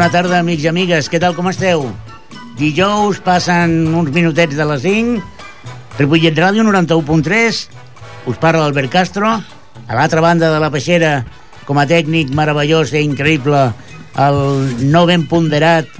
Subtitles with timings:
[0.00, 1.08] Bona tarda, amics i amigues.
[1.12, 1.82] Què tal, com esteu?
[2.56, 5.18] Dijous passen uns minutets de les 5.
[5.98, 7.58] Ripollet Ràdio 91.3.
[8.32, 9.28] Us parla Albert Castro.
[9.28, 11.10] A l'altra banda de la peixera,
[11.68, 13.60] com a tècnic meravellós i increïble,
[14.24, 14.40] el
[14.88, 15.92] no ben ponderat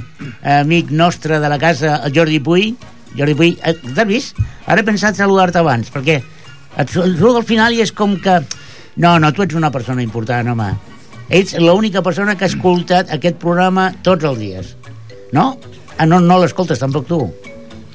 [0.56, 2.70] amic nostre de la casa, el Jordi Puy.
[3.18, 4.40] Jordi Puy, eh, t'has vist?
[4.64, 6.22] Ara he pensat saludar-te abans, perquè
[6.72, 8.40] et saludo al final i és com que...
[8.96, 10.72] No, no, tu ets una persona important, home.
[11.30, 14.74] Ets l'única persona que ha escoltat aquest programa tots els dies.
[15.32, 15.54] No?
[15.96, 17.20] Ah, no, no l'escoltes tampoc tu.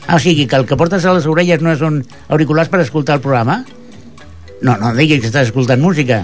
[0.08, 3.18] Ah, o sigui, que el que portes a les orelles no són auriculars per escoltar
[3.18, 3.64] el programa?
[4.62, 6.22] No, no diguis que estàs escoltant música.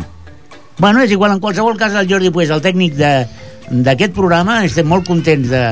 [0.79, 5.03] Bueno, és igual, en qualsevol cas el Jordi Pues, el tècnic d'aquest programa, estem molt
[5.09, 5.65] contents de,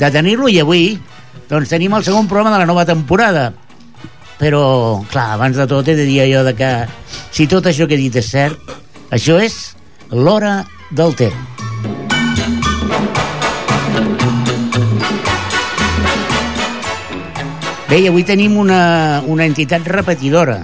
[0.00, 0.84] de tenir-lo i avui
[1.50, 3.52] doncs tenim el segon programa de la nova temporada.
[4.40, 4.64] Però,
[5.12, 6.72] clar, abans de tot he de dir allò de que
[7.30, 8.74] si tot això que he dit és cert,
[9.12, 9.60] això és
[10.10, 11.30] l'hora del té.
[17.90, 20.60] Bé, i avui tenim una, una entitat repetidora.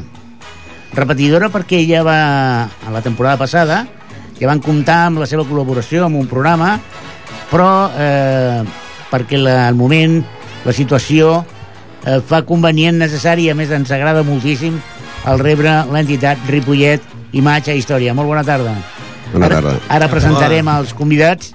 [0.94, 2.20] Repetidora perquè ja va,
[2.62, 3.80] a la temporada passada,
[4.38, 6.77] ja van comptar amb la seva col·laboració amb un programa,
[7.50, 8.62] però eh,
[9.10, 10.20] perquè la, al moment,
[10.62, 11.41] la situació
[12.06, 14.78] eh, fa convenient, necessari, a més ens agrada moltíssim
[15.27, 17.02] el rebre l'entitat Ripollet
[17.34, 18.14] Imatge i Història.
[18.14, 18.77] Molt bona tarda.
[19.32, 19.74] Bona tarda.
[19.77, 21.52] Ara, ara presentarem els convidats,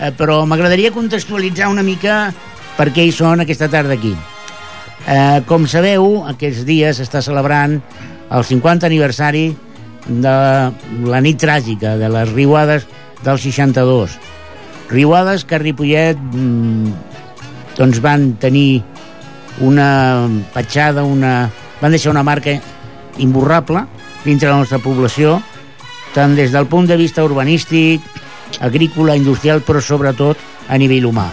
[0.00, 2.28] eh, però m'agradaria contextualitzar una mica
[2.78, 4.14] per què hi són aquesta tarda aquí.
[5.08, 7.78] Eh, com sabeu, aquests dies s'està celebrant
[8.28, 9.46] el 50 aniversari
[10.08, 10.34] de
[11.08, 12.86] la nit tràgica, de les riuades
[13.24, 14.18] del 62.
[14.90, 16.92] Riuades que a Ripollet mm,
[17.78, 18.82] doncs van tenir
[19.60, 21.50] una petjada, una...
[21.80, 22.56] van deixar una marca
[23.18, 23.84] imborrable
[24.24, 25.38] dintre la nostra població,
[26.14, 28.02] tant des del punt de vista urbanístic,
[28.60, 30.38] agrícola, industrial, però sobretot
[30.68, 31.28] a nivell humà.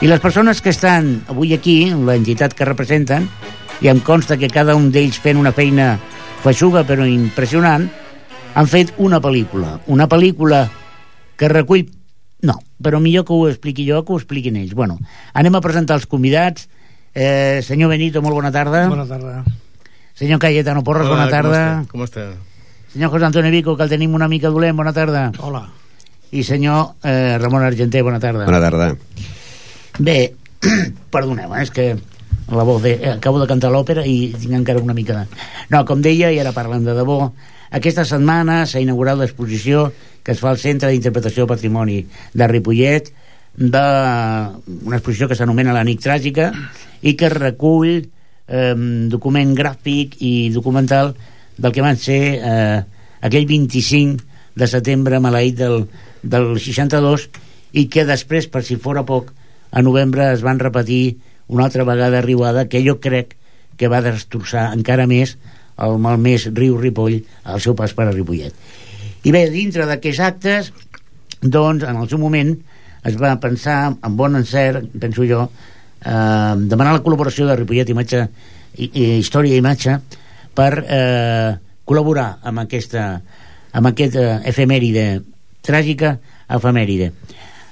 [0.00, 3.28] I les persones que estan avui aquí, la entitat que representen,
[3.80, 5.94] i em consta que cada un d'ells fent una feina
[6.40, 7.88] feixuga però impressionant,
[8.54, 9.78] han fet una pel·lícula.
[9.86, 10.66] Una pel·lícula
[11.36, 11.86] que recull...
[12.40, 14.72] No, però millor que ho expliqui jo que ho expliquin ells.
[14.76, 14.96] Bueno,
[15.36, 16.70] anem a presentar els convidats.
[17.12, 18.86] Eh, senyor Benito, molt bona tarda.
[18.88, 19.42] Bona tarda.
[20.16, 21.60] Senyor Cayetano Porras, Hola, bona tarda.
[21.92, 22.24] Com està?
[22.24, 22.49] Com està?
[22.92, 25.30] Senyor José Antonio Vico, que el tenim una mica dolent, bona tarda.
[25.38, 25.62] Hola.
[26.34, 28.46] I senyor eh, Ramon Argenté, bona tarda.
[28.48, 28.88] Bona tarda.
[29.98, 30.34] Bé,
[31.14, 31.86] perdoneu, eh, és que
[32.50, 35.40] la voz de, eh, acabo de cantar l'òpera i tinc encara una mica de...
[35.70, 37.22] No, com deia, i ara parlant de debò,
[37.70, 39.92] aquesta setmana s'ha inaugurat l'exposició
[40.26, 42.02] que es fa al Centre d'Interpretació del Patrimoni
[42.34, 43.14] de Ripollet
[43.54, 43.86] de
[44.82, 46.50] una exposició que s'anomena La nit tràgica
[47.06, 48.74] i que recull eh,
[49.14, 51.14] document gràfic i documental
[51.60, 52.80] del que van ser eh,
[53.20, 54.24] aquell 25
[54.56, 55.84] de setembre maleït del,
[56.22, 57.28] del 62
[57.78, 59.30] i que després, per si fora poc,
[59.70, 63.36] a novembre es van repetir una altra vegada a Riuada que jo crec
[63.78, 65.36] que va destrossar encara més
[65.80, 68.52] el malmès riu Ripoll al seu pas per a Ripollet.
[69.24, 70.70] I bé, dintre d'aquests actes,
[71.40, 72.52] doncs, en el seu moment,
[73.08, 75.46] es va pensar, amb bon encert, penso jo,
[76.04, 78.26] eh, demanar la col·laboració de Ripollet Imatge,
[78.76, 79.96] i, i Història i Imatge
[80.60, 81.50] per eh,
[81.88, 83.08] col·laborar amb aquesta
[83.72, 85.08] amb aquesta efemèride
[85.64, 86.18] tràgica
[86.52, 87.12] efemèride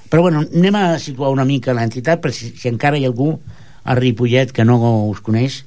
[0.09, 3.35] però bueno, anem a situar una mica l'entitat per si, si encara hi ha algú
[3.85, 4.79] a Ripollet que no
[5.11, 5.63] us coneix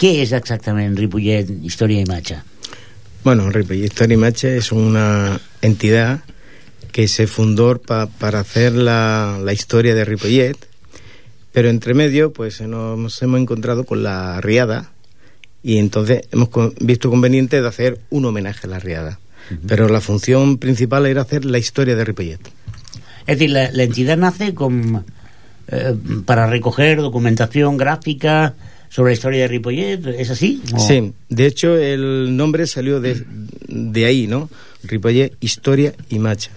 [0.00, 2.38] què és exactament Ripollet Història i Imatge?
[3.24, 6.20] Bueno, Ripollet Historia y Imache es una entidad
[6.92, 10.56] que se fundó pa- para hacer la, la historia de Ripollet,
[11.52, 14.90] pero entre medio pues nos hemos encontrado con la riada
[15.62, 16.48] y entonces hemos
[16.80, 19.18] visto conveniente de hacer un homenaje a la riada.
[19.66, 22.40] Pero la función principal era hacer la historia de Ripollet.
[23.26, 25.04] Es decir, la, la entidad nace con,
[25.68, 28.54] eh, para recoger documentación gráfica
[28.88, 30.62] sobre la historia de Ripollet, ¿es así?
[30.74, 33.22] ¿O- Sí, de hecho el nombre salió de,
[33.68, 34.48] de ahí, ¿no?
[34.84, 36.50] Ripollet, historia y macha.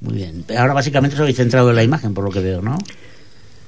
[0.00, 0.44] Muy bien.
[0.56, 2.78] Ahora básicamente os habéis centrado en la imagen, por lo que veo, ¿no?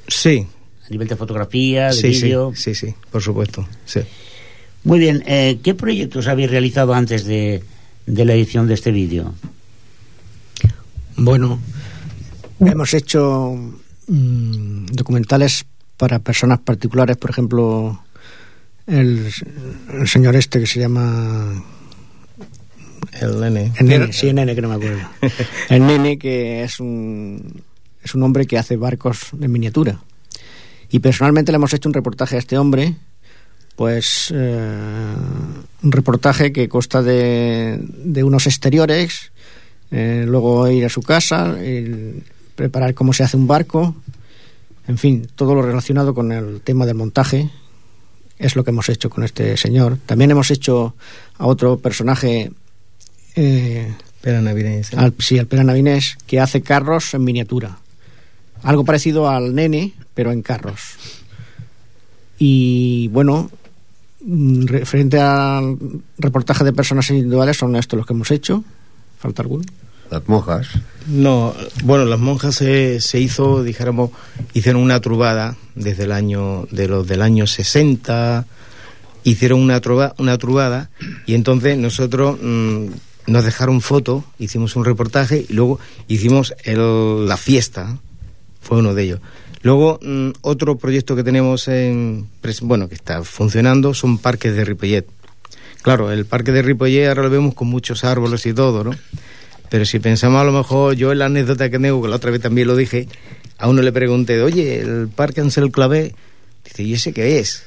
[0.08, 0.46] Sí,
[0.86, 2.52] A nivel de fotografía, de sí, sí, vídeo.
[2.56, 3.66] sí, sí, por supuesto.
[3.84, 4.00] Sí.
[4.84, 5.22] Muy bien.
[5.26, 7.62] eh, ¿Qué proyectos habéis realizado antes de,
[8.06, 9.32] de la edición de este vídeo?
[11.16, 11.60] Bueno,
[12.60, 13.54] hemos hecho
[14.08, 15.64] mm, documentales
[15.96, 18.02] para personas particulares, por ejemplo,
[18.86, 19.30] el,
[19.92, 21.62] el señor este que se llama...
[23.20, 23.72] El nene.
[23.78, 24.98] El nene, sí, el nene, que no me acuerdo.
[25.68, 27.62] El nene que es un,
[28.02, 30.00] es un hombre que hace barcos de miniatura.
[30.90, 32.96] Y personalmente le hemos hecho un reportaje a este hombre,
[33.76, 35.14] pues eh,
[35.82, 39.32] un reportaje que consta de, de unos exteriores,
[39.90, 42.22] eh, luego ir a su casa, el-
[42.54, 43.94] preparar cómo se hace un barco,
[44.86, 47.50] en fin, todo lo relacionado con el tema del montaje
[48.38, 49.96] es lo que hemos hecho con este señor.
[50.06, 50.94] También hemos hecho
[51.38, 52.50] a otro personaje,
[53.36, 54.82] eh, Pera navideña.
[54.96, 57.78] al, sí, al Pera Navinés, que hace carros en miniatura.
[58.62, 60.80] Algo parecido al nene, pero en carros.
[62.38, 63.50] Y bueno,
[64.24, 65.76] mm, referente al
[66.18, 68.64] reportaje de personas individuales, son estos los que hemos hecho.
[69.18, 69.64] ¿Falta alguno?
[70.10, 70.68] Las monjas.
[71.06, 71.54] No,
[71.84, 74.10] bueno, las monjas se, se hizo, dijéramos,
[74.52, 78.46] hicieron una trubada desde el año, de los del año 60,
[79.24, 80.90] hicieron una, truba, una trubada
[81.26, 82.86] y entonces nosotros mm,
[83.26, 85.78] nos dejaron foto, hicimos un reportaje y luego
[86.08, 87.98] hicimos el, la fiesta,
[88.60, 89.20] fue uno de ellos.
[89.62, 92.28] Luego, mm, otro proyecto que tenemos en,
[92.62, 95.06] bueno, que está funcionando son parques de Ripollet.
[95.82, 98.90] Claro, el parque de Ripollet ahora lo vemos con muchos árboles y todo, ¿no?
[99.68, 102.30] Pero si pensamos a lo mejor, yo en la anécdota que tengo, que la otra
[102.30, 103.08] vez también lo dije,
[103.58, 106.14] a uno le pregunté, oye, el parque Ansel Clavé,
[106.64, 107.64] dice, ¿y ese qué es?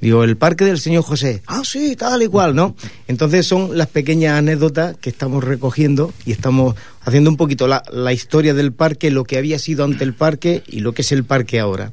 [0.00, 1.42] Digo, el parque del señor José.
[1.46, 2.76] Ah, sí, tal y cual, ¿no?
[3.08, 8.12] Entonces son las pequeñas anécdotas que estamos recogiendo y estamos haciendo un poquito la, la
[8.12, 11.24] historia del parque, lo que había sido ante el parque y lo que es el
[11.24, 11.92] parque ahora.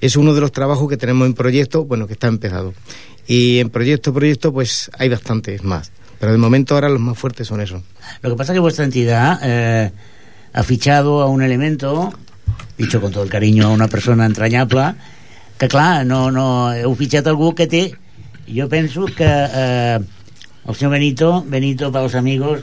[0.00, 2.74] Es uno de los trabajos que tenemos en proyecto, bueno, que está empezado.
[3.26, 5.92] Y en proyecto, proyecto, pues hay bastantes más.
[6.18, 7.82] Pero de momento ahora los más fuertes son esos.
[8.22, 9.92] Lo que pasa es que vuestra entidad eh,
[10.52, 12.12] ha fichado a un elemento,
[12.76, 14.94] dicho con todo el cariño a una persona entrañable,
[15.58, 17.86] que clar, no, no, heu fitxat algú que té...
[18.44, 19.98] Jo penso que eh,
[20.68, 22.60] el senyor Benito, Benito pels amigos,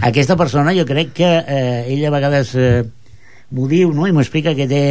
[0.00, 2.84] aquesta persona jo crec que eh, ell a vegades eh,
[3.50, 4.06] m'ho diu no?
[4.06, 4.82] i m'explica que té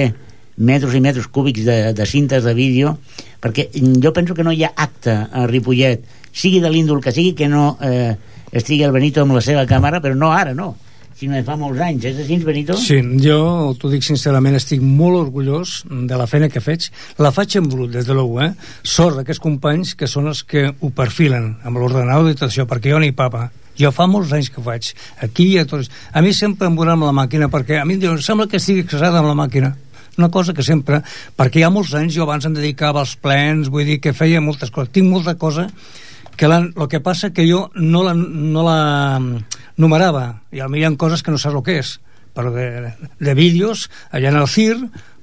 [0.57, 2.98] metres i metres cúbics de, de cintes de vídeo
[3.42, 7.36] perquè jo penso que no hi ha acte a Ripollet sigui de l'índol que sigui
[7.38, 8.16] que no eh,
[8.51, 10.75] estigui el Benito amb la seva càmera però no ara, no
[11.18, 12.75] sinó de fa molts anys, és així, Benito?
[12.78, 16.92] Sí, jo t'ho dic sincerament, estic molt orgullós de la feina que faig.
[17.18, 18.52] La faig en brut, des de l'ou, eh?
[18.86, 23.16] Sort d'aquests companys que són els que ho perfilen amb l'ordenador d'editació, perquè jo ni
[23.18, 23.48] papa.
[23.78, 24.94] Jo fa molts anys que ho faig.
[25.25, 25.90] Aquí i a tots.
[26.14, 28.86] A mi sempre em veuran amb la màquina, perquè a mi em sembla que estigui
[28.86, 29.75] casada amb la màquina
[30.18, 31.04] una cosa que sempre,
[31.38, 34.42] perquè hi ha molts anys jo abans em dedicava als plens, vull dir que feia
[34.42, 35.68] moltes coses, tinc molta cosa
[36.38, 38.80] que la, el que passa que jo no la, no la
[39.77, 40.41] numerava.
[40.51, 41.97] I hi ha coses que no saps el que és
[42.38, 44.77] però de, de vídeos allà en el CIR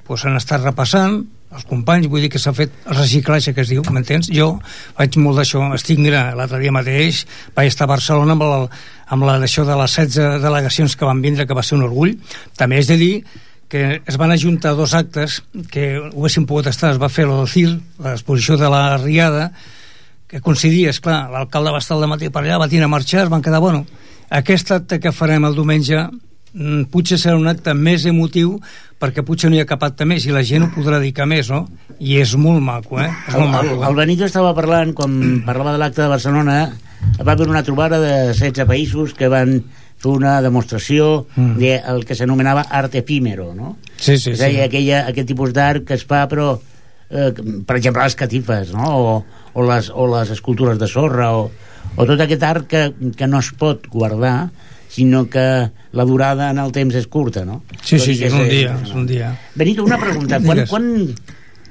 [0.05, 1.23] pues, han estat repassant
[1.55, 4.27] els companys, vull dir que s'ha fet el reciclatge que es diu, m'entens?
[4.35, 4.57] Jo
[4.97, 7.23] faig molt d'això, estic, mira, l'altre dia mateix
[7.55, 8.67] vaig estar a Barcelona amb, el,
[9.15, 12.17] amb la d'això de les 16 delegacions que van vindre, que va ser un orgull.
[12.59, 13.13] També és de dir
[13.71, 17.47] que es van ajuntar dos actes que ho haguessin pogut estar, es va fer el
[17.47, 19.53] CIR l'exposició de la Riada
[20.27, 23.29] que coincidia, és clar, l'alcalde va estar al matí per allà, va tenir a marxar,
[23.29, 23.87] es van quedar, bueno,
[24.41, 25.99] aquest acte que farem el diumenge
[26.55, 28.57] mm, potser serà un acte més emotiu
[29.03, 31.51] perquè potser no hi ha cap acte més i la gent ho podrà dedicar més,
[31.53, 31.65] no?
[32.01, 33.11] I és molt maco, eh?
[33.29, 33.89] És El, molt el, maco.
[33.91, 36.59] el Benito estava parlant, quan parlava de l'acte de Barcelona,
[37.21, 39.59] va haver una trobada de 16 països que van
[40.01, 41.57] fer una demostració Mm.
[41.61, 43.77] del que s'anomenava art efímero, no?
[43.97, 44.65] Sí, sí, és a dir, sí.
[44.69, 46.55] aquella, aquest tipus d'art que es fa, però,
[47.11, 47.31] eh,
[47.67, 48.89] per exemple, les catifes, no?
[48.97, 49.15] O,
[49.55, 51.51] o, les, o les escultures de sorra, o,
[51.97, 52.85] o tot aquest art que,
[53.17, 54.51] que no es pot guardar,
[54.95, 57.63] sinó que la durada en el temps és curta, no?
[57.83, 59.33] Sí, Tot sí, sí, és un dia, és un dia.
[59.59, 60.39] Benito, una pregunta.
[60.45, 60.87] Quan, quan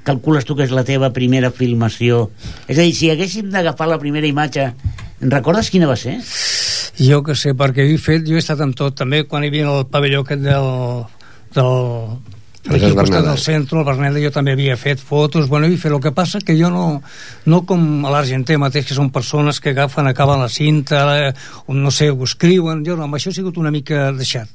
[0.04, 2.28] calcules tu que és la teva primera filmació?
[2.68, 4.68] És a dir, si haguéssim d'agafar la primera imatge,
[5.24, 6.18] recordes quina va ser?
[7.00, 9.72] Jo que sé, perquè he fet, jo he estat amb tot, també quan hi havia
[9.72, 10.68] el pavelló aquest del,
[11.56, 11.72] del
[12.64, 15.92] d'aquí al costat del centre, el Berneda, jo també havia fet fotos, bueno, he fet,
[15.92, 16.84] el que passa que jo no,
[17.44, 21.32] no com a l'Argenter mateix, que són persones que agafen, acaben la cinta, eh,
[21.68, 24.48] no sé, ho escriuen, jo no, amb això he sigut una mica deixat.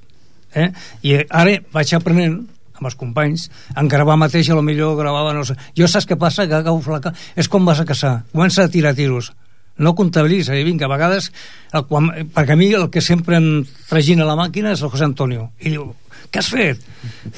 [0.57, 0.71] Eh?
[1.05, 2.39] I ara vaig aprenent
[2.79, 5.57] amb els companys, en gravar mateix a lo millor gravava, no sé.
[5.77, 6.47] Jo saps què passa?
[6.47, 7.13] Que agafo la...
[7.35, 9.33] És com vas a caçar, comença a tirar tiros
[9.79, 11.29] no comptabilitza, i vinga, a vegades
[11.71, 15.07] el, quan, perquè a mi el que sempre em tragina la màquina és el José
[15.07, 15.87] Antonio i diu,
[16.29, 16.81] què has fet?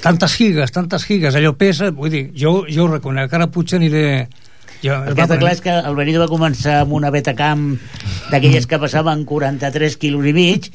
[0.02, 3.80] Tantes gigas, tantes gigas, allò pesa vull dir, jo, jo ho reconec, que ara potser
[3.80, 4.06] aniré
[4.82, 7.76] jo, El que està clar és que el Benito va començar amb una Betacam
[8.32, 10.72] d'aquelles que passaven 43 quilos i mig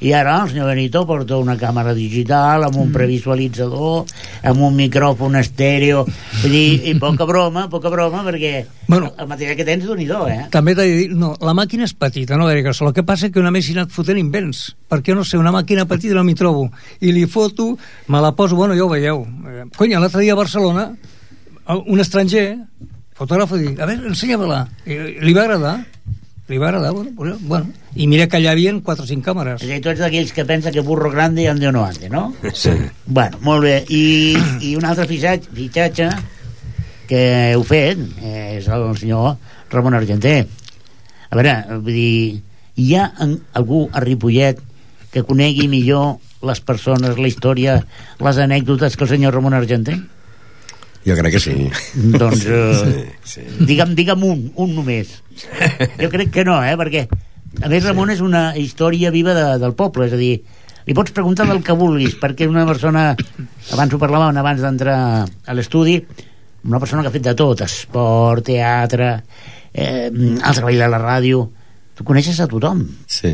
[0.00, 4.04] i ara el senyor Benito porta una càmera digital amb un previsualitzador
[4.42, 9.12] amb un micròfon estèreo vull dir, i poca broma, poca broma perquè Bueno.
[9.18, 10.46] el material que tens d'un eh?
[10.50, 12.84] també t'he de dir, no, la màquina és petita, no grossa.
[12.86, 15.52] El que passa és que una més he anat fotent invents, perquè no sé, una
[15.54, 16.68] màquina petita no m'hi trobo.
[17.00, 17.76] I li foto,
[18.08, 19.24] me la poso, bueno, ja ho veieu.
[19.46, 20.88] Eh, conya, l'altre dia a Barcelona,
[21.86, 22.46] un estranger,
[23.18, 24.62] fotògraf, diu, a veure, ensenya-me-la.
[24.86, 25.76] I Li va agradar.
[26.46, 29.60] Privada, de, bueno, pues, bueno, i mira que allà havia 4 o 5 càmeres.
[29.60, 32.08] És a dir, tu ets d'aquells que pensa que burro grande ande o no ande,
[32.08, 32.30] no?
[32.54, 32.72] Sí.
[33.04, 33.76] Bueno, molt bé.
[33.90, 36.10] I, i un altre fitxatge, fitxatge
[37.10, 37.22] que
[37.52, 39.36] heu fet eh, és el senyor
[39.74, 40.46] Ramon Argenter.
[41.30, 42.42] A veure, vull dir,
[42.78, 43.10] hi ha
[43.58, 44.62] algú a Ripollet
[45.10, 47.80] que conegui millor les persones, la història,
[48.22, 49.96] les anècdotes que el senyor Ramon Argenter?
[51.06, 51.54] Jo crec que sí.
[51.94, 53.46] Doncs, eh, Sí, sí.
[53.68, 55.12] digue'm, digue'm un, un només.
[56.00, 56.74] Jo crec que no, eh?
[56.80, 57.06] Perquè,
[57.62, 60.32] a més, Ramon és una història viva de, del poble, és a dir,
[60.86, 63.12] li pots preguntar del que vulguis, perquè és una persona,
[63.74, 64.98] abans ho parlàvem abans d'entrar
[65.46, 66.00] a l'estudi,
[66.66, 69.12] una persona que ha fet de tot, esport, teatre,
[69.72, 70.10] eh,
[70.42, 71.44] ha treballat a la ràdio,
[71.94, 72.82] tu coneixes a tothom.
[73.06, 73.30] Sí.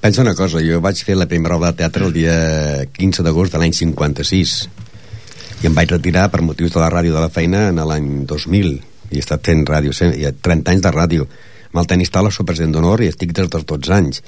[0.00, 2.34] Pensa una cosa, jo vaig fer la primera obra de teatre el dia
[2.96, 4.56] 15 d'agost de l'any 56
[5.62, 8.72] i em vaig retirar per motius de la ràdio de la feina en l'any 2000
[9.10, 11.26] i he estat fent ràdio, sem- i 30 anys de ràdio
[11.72, 14.22] amb el tenis Tala soc president d'honor i estic des dels 12 anys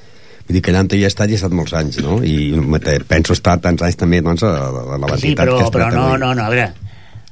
[0.49, 2.21] vull dir que allà on hi he estat hi he estat molts anys no?
[2.25, 2.53] i
[3.09, 6.05] penso estar tants anys també doncs, a, a la Sí, però, que he però no,
[6.13, 6.21] avui.
[6.23, 6.69] no, no, a veure,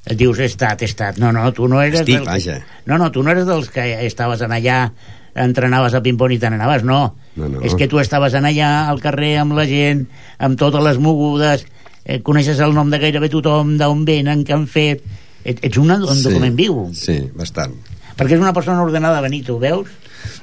[0.06, 1.16] et dius estat, estat.
[1.18, 2.00] No, no, tu no eres...
[2.04, 2.58] Estic, dels- vaja.
[2.86, 4.90] No, no, tu no eres dels que estaves en allà,
[5.34, 7.14] entrenaves a ping-pong i te n'anaves, no.
[7.36, 7.60] No, no.
[7.66, 10.04] És que tu estaves en allà, al carrer, amb la gent,
[10.38, 11.64] amb totes les mogudes,
[12.06, 15.04] eh, coneixes el nom de gairebé tothom, d'on venen, què han fet...
[15.46, 16.88] Et, ets un, un document viu.
[16.96, 17.74] sí, bastant
[18.16, 19.90] Perquè és una persona ordenada, Benito, ho veus?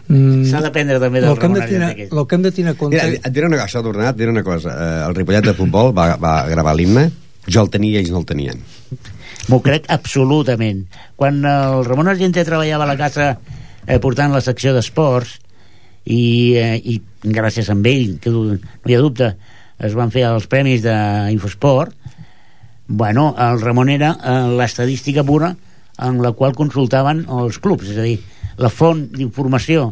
[0.08, 2.14] Mm, S'ha d'aprendre també del que, de Ramon tenir, aquest.
[2.14, 3.00] el que hem de tenir en compte...
[3.00, 4.76] Mira, et diré una cosa, això d'ordenat, diré una cosa.
[4.76, 7.08] Eh, el Ripollet de futbol va, va gravar l'himne,
[7.50, 8.62] jo el tenia i ells no el tenien.
[9.50, 10.86] M'ho crec absolutament.
[11.20, 15.40] Quan el Ramon Argenter treballava a la casa eh, portant la secció d'esports
[16.06, 16.22] i,
[16.62, 19.34] eh, i gràcies a ell, que no hi ha dubte,
[19.84, 21.96] es van fer els premis d'Infosport,
[22.88, 25.54] bueno, el Ramon era eh, l'estadística pura
[26.04, 28.18] en la qual consultaven els clubs, és a dir,
[28.58, 29.92] la font d'informació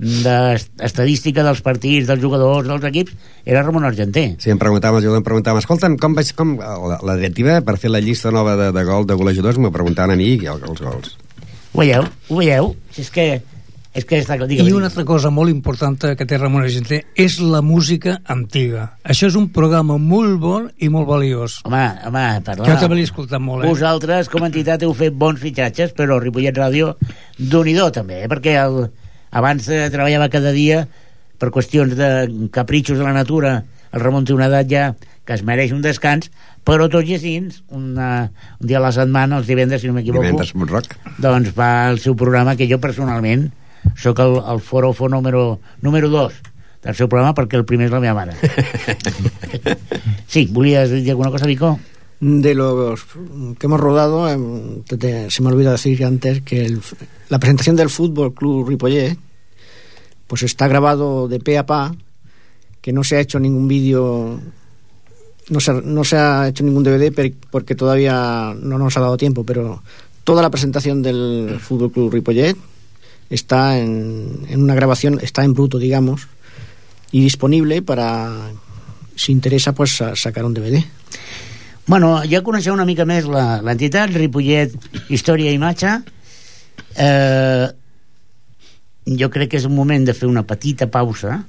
[0.00, 4.30] d'estadística dels partits, dels jugadors, dels equips, era Ramon Argenter.
[4.40, 7.92] Sí, em preguntaven, jo em preguntaven, escolta'm, com vaig, com, la, la directiva per fer
[7.92, 11.16] la llista nova de, de gol de golejadors me preguntaven a mi els gols.
[11.74, 12.08] Ho veieu?
[12.30, 12.74] Ho veieu?
[12.94, 13.26] Si és que...
[13.90, 14.36] És que està...
[14.46, 18.84] Digue, I una altra cosa molt important que té Ramon Argenter és la música antiga.
[19.02, 21.58] Això és un programa molt bon i molt valiós.
[21.66, 22.68] Home, home, parla.
[22.68, 23.72] Jo també l'he escoltat molt, eh?
[23.72, 26.94] Vosaltres, com a entitat, heu fet bons fitxatges, però Ripollet Ràdio,
[27.38, 28.30] d'un i també, eh?
[28.30, 28.84] perquè el,
[29.34, 30.84] abans eh, treballava cada dia
[31.40, 33.64] per qüestions de capritxos de la natura.
[33.90, 34.90] El Ramon té una edat ja
[35.26, 36.30] que es mereix un descans,
[36.66, 37.38] però tot i així,
[37.74, 38.30] una,
[38.60, 40.94] un dia a la setmana, els divendres, si no m'equivoco, Divendres Montroc.
[41.18, 43.48] doncs va el seu programa que jo personalment
[43.96, 46.32] sóc el, el forofo número, número dos
[46.82, 48.32] del seu programa perquè el primer és la meva mare.
[50.26, 51.78] sí, volies dir alguna cosa, Vico?
[52.20, 53.04] De los
[53.58, 56.80] que hemos rodado, em, te- te- se me olvida decir antes que el-
[57.28, 59.16] la presentación del Fútbol Club Ripollet
[60.26, 61.92] pues está grabado de pe a pa,
[62.80, 64.38] que no se ha hecho ningún vídeo,
[65.48, 69.16] no se, no se ha hecho ningún DVD per- porque todavía no nos ha dado
[69.16, 69.82] tiempo, pero
[70.24, 72.56] toda la presentación del Fútbol Club Ripollet
[73.30, 76.26] está en, en una grabación, está en bruto, digamos,
[77.12, 78.50] y disponible para,
[79.16, 80.82] si interesa, pues sa- sacar un DVD.
[81.86, 84.74] Bueno, ja coneixeu una mica més l'entitat, Ripollet,
[85.10, 85.96] Història i Imatge.
[86.94, 87.66] Eh,
[89.18, 91.40] jo crec que és un moment de fer una petita pausa.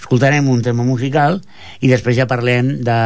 [0.00, 1.38] Escoltarem un tema musical
[1.80, 2.98] i després ja parlem de,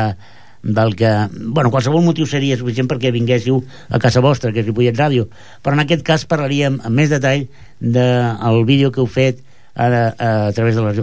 [0.62, 1.10] del que...
[1.32, 5.28] Bueno, qualsevol motiu seria suficient perquè vinguéssiu a casa vostra, que és Ripollet Ràdio.
[5.62, 7.46] Però en aquest cas parlaríem amb més detall
[7.80, 9.42] del vídeo que heu fet
[9.74, 11.02] a, a, a través de les,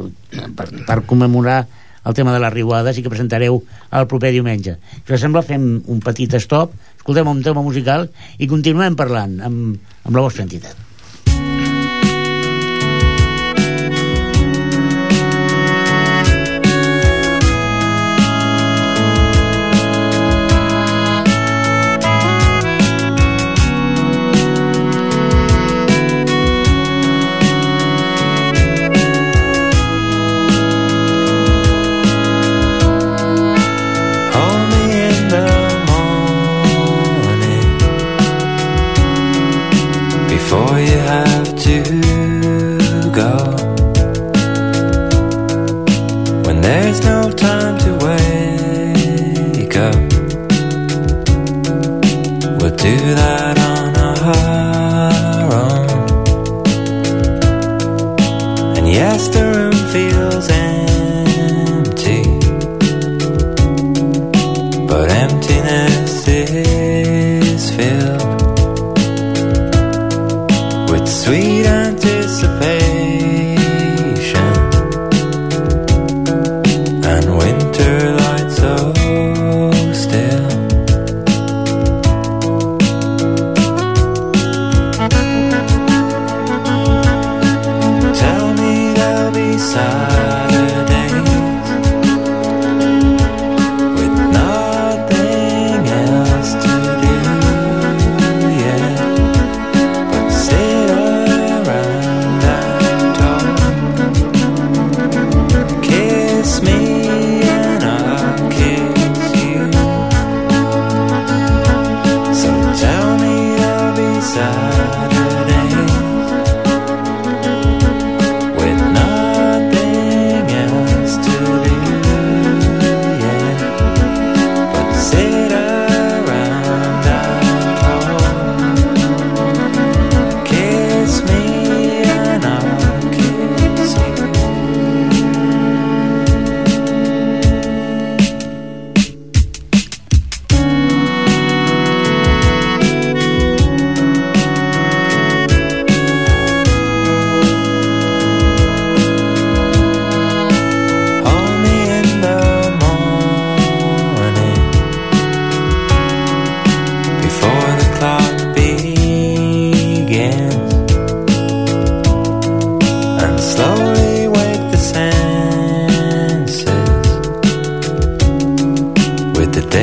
[0.57, 1.63] per, per commemorar
[2.05, 4.77] el tema de les riuades i que presentareu el proper diumenge.
[5.07, 9.93] Si us sembla, fem un petit stop, escoltem un tema musical i continuem parlant amb,
[10.05, 10.84] amb la vostra entitat.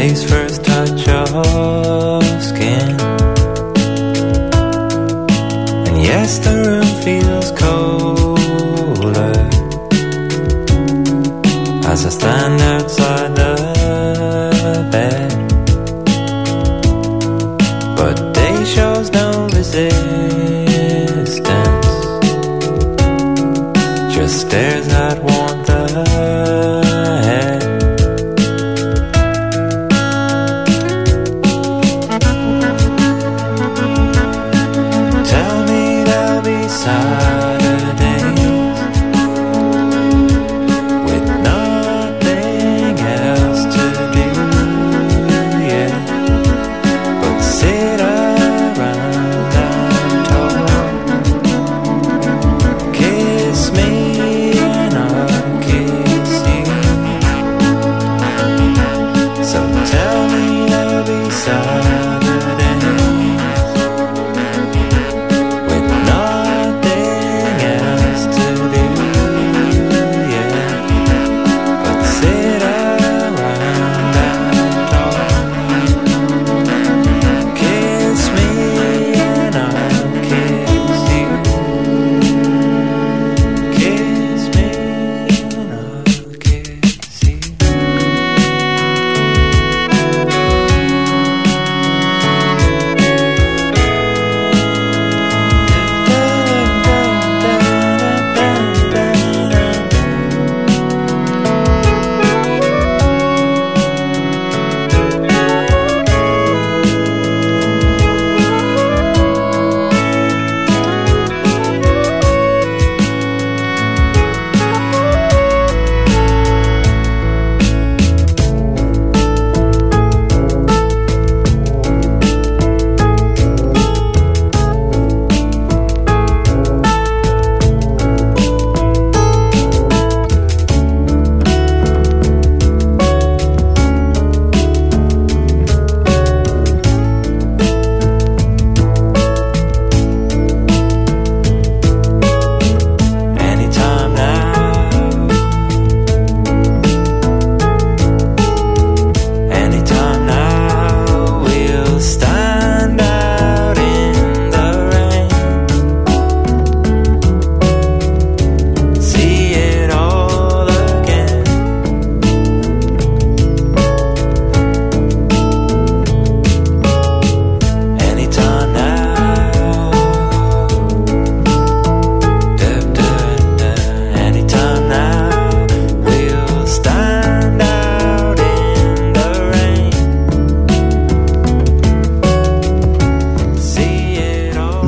[0.02, 0.41] With the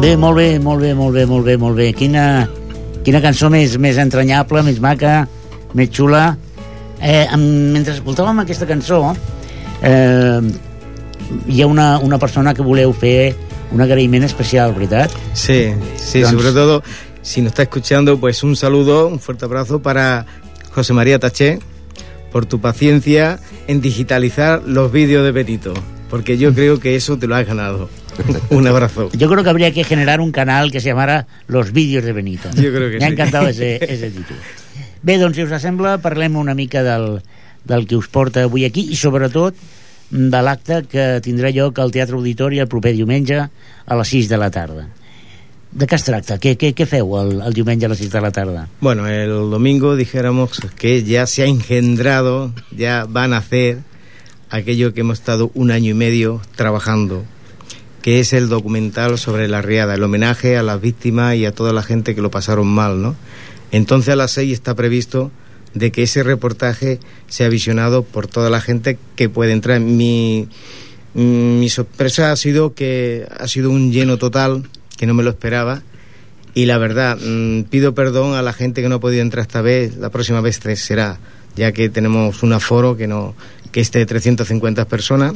[0.05, 1.87] Bé, molt bé, molt bé, molt bé, molt bé, molt bé.
[1.97, 2.45] Quina,
[3.07, 5.23] quina cançó més, més entranyable, més maca,
[5.73, 6.27] més xula.
[7.01, 8.99] Eh, mentre escoltàvem aquesta cançó,
[9.81, 10.43] eh,
[11.49, 13.33] hi ha una, una persona que voleu fer
[13.73, 15.09] un agraïment especial, veritat?
[15.33, 16.83] Sí, sí, Entonces- sobre todo,
[17.23, 20.27] si nos está escuchando, pues un saludo, un fuerte abrazo para
[20.75, 21.61] José María Taché
[22.31, 23.39] por tu paciencia
[23.69, 25.73] en digitalizar los vídeos de Betito,
[26.11, 27.89] porque yo creo que eso te lo has ganado.
[28.51, 29.11] un abrazo.
[29.13, 32.49] Yo creo que habría que generar un canal que se llamara Los vídeos de Benito.
[32.55, 33.13] Yo creo que Me ha sí.
[33.15, 34.37] encantado ese, ese títol.
[35.03, 37.21] Bé, doncs, si us sembla, parlem una mica del,
[37.65, 39.55] del que us porta avui aquí i, sobretot,
[40.11, 44.39] de l'acte que tindrà lloc al Teatre Auditori el proper diumenge a les 6 de
[44.41, 44.87] la tarda.
[45.75, 46.39] De què es tracta?
[46.39, 48.69] Què, què, què feu el, el diumenge a les 6 de la tarda?
[48.81, 53.81] Bueno, el domingo dijéramos que ya se ha engendrado, ya van a hacer
[54.51, 57.25] aquello que hemos estado un año y medio trabajando.
[58.05, 61.73] Que es el documental sobre la riada, el homenaje a las víctimas y a toda
[61.73, 63.17] la gente que lo pasaron mal, ¿no?
[63.73, 65.31] Entonces a las seis está previsto
[65.73, 69.81] de que ese reportaje sea visionado por toda la gente que puede entrar.
[69.81, 70.51] Mi,
[71.15, 75.81] mi sorpresa ha sido que ha sido un lleno total, que no me lo esperaba.
[76.53, 79.63] Y la verdad, mm, pido perdón a la gente que no ha podido entrar esta
[79.63, 81.21] vez, la próxima vez será,
[81.57, 83.35] ya que tenemos un aforo que no
[83.73, 85.33] que esté de 350 personas.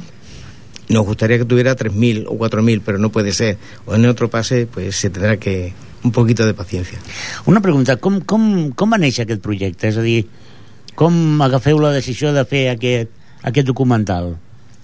[0.88, 3.58] Nos gustaría que tuviera 3.000 o 4.000, pero no puede ser.
[3.84, 6.98] O en otro pase, pues se tendrá que un poquito de paciencia.
[7.46, 9.90] Una pregunta, com, com, com va néixer aquest projecte?
[9.90, 10.22] És a dir,
[10.98, 14.36] com agafeu la decisió de fer aquest, aquest documental?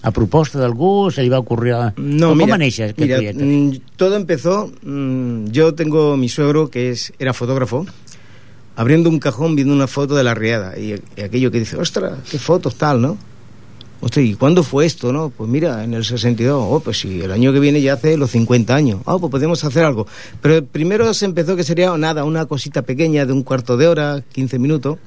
[0.05, 1.09] A proposta d'algú?
[1.09, 1.73] Se li va ocurrir...
[1.97, 4.71] No, com mira, aquest mira, mm, todo empezó.
[4.83, 7.85] mm, yo tengo mi suegro que es era fotógrafo,
[8.75, 12.19] abriendo un cajón viendo una foto de la riada y, y aquello que dice, ostras,
[12.29, 13.17] qué fotos tal, ¿no?
[14.15, 15.29] ¿Y cuándo fue esto, no?
[15.29, 18.31] Pues mira, en el 62, oh, pues sí, el año que viene ya hace los
[18.31, 19.01] 50 años.
[19.05, 20.07] Ah, pues podemos hacer algo.
[20.41, 24.23] Pero primero se empezó que sería nada, una cosita pequeña de un cuarto de hora,
[24.31, 24.99] 15 minutos.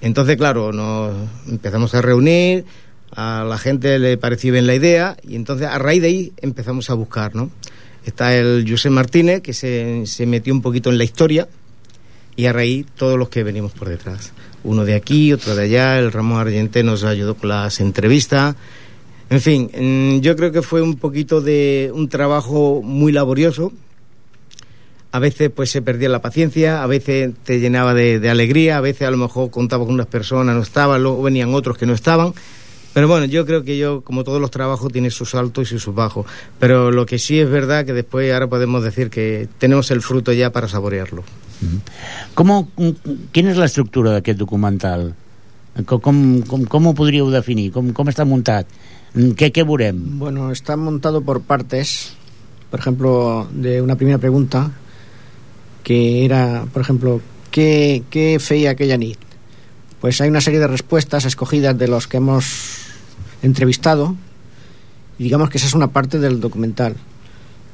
[0.00, 1.14] Entonces, claro, nos
[1.48, 2.64] empezamos a reunir,
[3.12, 6.90] a la gente le pareció bien la idea y entonces a raíz de ahí empezamos
[6.90, 7.50] a buscar, ¿no?
[8.04, 11.48] Está el José Martínez, que se, se metió un poquito en la historia
[12.36, 14.32] y a raíz todos los que venimos por detrás.
[14.66, 18.56] Uno de aquí, otro de allá, el Ramón Argenté nos ayudó con las entrevistas.
[19.30, 23.72] En fin, mm, yo creo que fue un poquito de un trabajo muy laborioso.
[25.12, 28.80] A veces pues se perdía la paciencia, a veces te llenaba de, de alegría, a
[28.80, 31.94] veces a lo mejor contaba con unas personas, no estaban, luego venían otros que no
[31.94, 32.34] estaban.
[32.92, 35.94] Pero bueno, yo creo que yo, como todos los trabajos, tiene sus altos y sus
[35.94, 36.26] bajos.
[36.58, 40.32] Pero lo que sí es verdad que después ahora podemos decir que tenemos el fruto
[40.32, 41.22] ya para saborearlo.
[42.36, 42.52] Com,
[43.32, 45.10] quina és l'estructura d'aquest documental?
[45.84, 46.00] Com,
[46.48, 47.70] com, com, ho podríeu definir?
[47.74, 48.68] Com, com està muntat?
[49.16, 49.98] Què, què veurem?
[50.20, 52.12] Bueno, está montado por partes.
[52.70, 54.70] Por ejemplo, de una primera pregunta
[55.82, 59.18] que era, por ejemplo, ¿qué, qué feia aquella nit?
[60.00, 62.86] Pues hay una serie de respuestas escogidas de los que hemos
[63.42, 64.16] entrevistado
[65.18, 66.96] y digamos que esa es una parte del documental.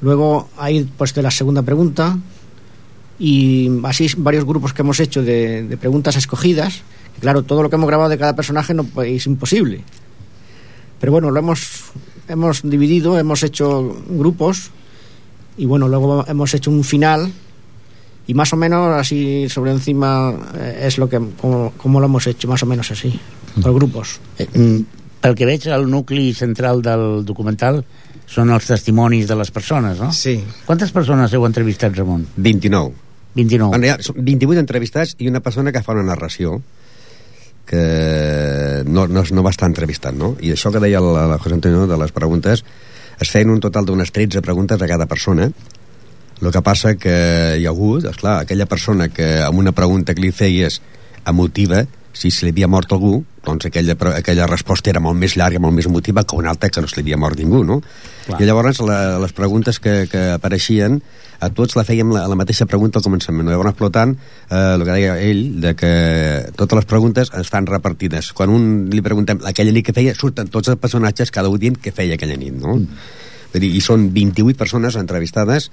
[0.02, 2.18] Luego hay pues de la segunda pregunta
[3.18, 6.82] y así varios grupos que hemos hecho de, de preguntas escogidas.
[7.20, 9.84] Claro, todo lo que hemos grabado de cada personaje no pues, es imposible.
[11.00, 11.92] Pero bueno, lo hemos,
[12.28, 14.70] hemos dividido, hemos hecho grupos
[15.56, 17.32] y bueno, luego hemos hecho un final
[18.26, 22.26] y más o menos así sobre encima eh, es lo que como, como lo hemos
[22.26, 23.18] hecho, más o menos así,
[23.60, 24.20] por grupos.
[24.38, 24.80] Eh, mm,
[25.22, 27.84] Pel que veig, el nucli central del documental
[28.32, 30.08] són els testimonis de les persones, no?
[30.16, 30.38] Sí.
[30.64, 32.24] Quantes persones heu entrevistat, Ramon?
[32.36, 32.94] 29.
[33.36, 33.72] 29.
[33.74, 36.60] Bueno, hi ha són 28 entrevistats i una persona que fa una narració
[37.68, 40.32] que no, no, no va estar entrevistant, no?
[40.40, 42.64] I això que deia el, el José Antonio de les preguntes,
[43.20, 45.50] es feien un total d'unes 13 preguntes a cada persona,
[46.42, 47.14] el que passa que
[47.60, 50.80] hi ha hagut, esclar, aquella persona que amb una pregunta que li feies
[51.28, 55.60] emotiva, si se li havia mort algú, doncs aquella, aquella resposta era molt més llarga,
[55.62, 57.80] molt més emotiva que una altra que no se li havia mort ningú, no?
[58.26, 58.38] Clar.
[58.40, 61.00] I llavors la, les preguntes que, que apareixien
[61.42, 63.48] a tots la fèiem la, la mateixa pregunta al començament.
[63.50, 65.92] Llavors, per tant, eh, el que deia ell, de que
[66.54, 68.30] totes les preguntes estan repartides.
[68.38, 71.80] Quan un li preguntem aquella nit que feia, surten tots els personatges, cada un dient
[71.82, 72.78] què feia aquella nit, no?
[72.78, 73.02] Mm.
[73.58, 75.68] Dir, I són 28 persones entrevistades,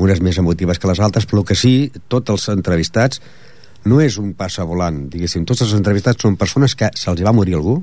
[0.00, 3.20] unes més emotives que les altres, però que sí, tots els entrevistats
[3.88, 7.34] no és un passa volant, diguéssim, tots els entrevistats són persones que se'ls hi va
[7.36, 7.78] morir algú,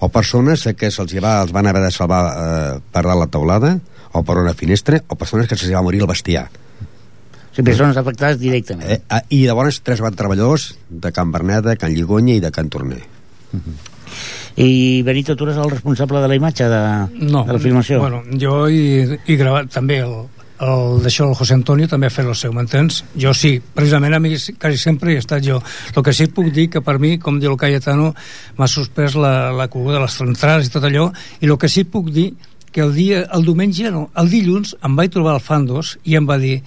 [0.00, 3.30] o persones que se'ls hi va, els van haver de salvar eh, per dalt la
[3.32, 3.74] taulada,
[4.12, 6.46] o per una finestra, o persones que se'ls hi va morir el bestiar.
[7.50, 8.86] O sigui, persones afectades directament.
[8.86, 12.70] Eh, eh, I llavors tres van treballadors de Can Berneda, Can Lligonya i de Can
[12.70, 13.02] Torner.
[14.60, 16.82] I Benito, tu eres el responsable de la imatge de,
[17.26, 18.00] No, de la filmació?
[18.02, 20.14] Bueno, jo he, he gravat també el,
[20.60, 23.00] el d'això el José Antonio també ha fet el seu, m'entens?
[23.16, 25.60] Jo sí, precisament a mi quasi sempre he estat jo.
[25.94, 28.12] El que sí puc dir que per mi, com diu el Cayetano,
[28.58, 32.10] m'ha suspès la, la de les centrals i tot allò, i el que sí puc
[32.12, 32.34] dir
[32.70, 36.28] que el dia, el diumenge, no, el dilluns em vaig trobar al Fandos i em
[36.28, 36.60] va dir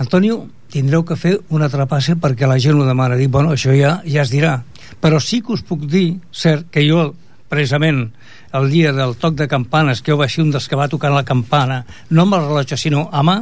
[0.00, 3.18] Antonio, tindreu que fer una trapassa perquè la gent ho demana.
[3.18, 4.62] Dic, bueno, això ja, ja es dirà.
[5.02, 7.10] Però sí que us puc dir, cert, que jo
[7.52, 8.06] precisament
[8.52, 11.14] el dia del toc de campanes, que jo vaig ser un dels que va tocant
[11.14, 13.38] la campana, no amb el rellotge, sinó a mà,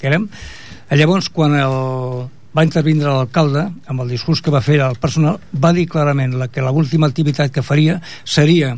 [0.00, 0.28] que érem,
[0.90, 1.76] llavors quan el,
[2.56, 6.48] va intervindre l'alcalde, amb el discurs que va fer al personal, va dir clarament la,
[6.48, 8.76] que l'última activitat que faria seria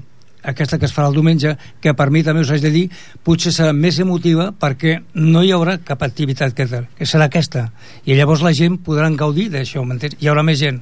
[0.48, 2.84] aquesta que es farà el diumenge, que per mi també us haig de dir,
[3.26, 7.68] potser serà més emotiva perquè no hi haurà cap activitat que, que serà aquesta.
[8.06, 9.84] I llavors la gent podrà gaudir d'això?
[9.84, 10.80] Hi haurà més gent.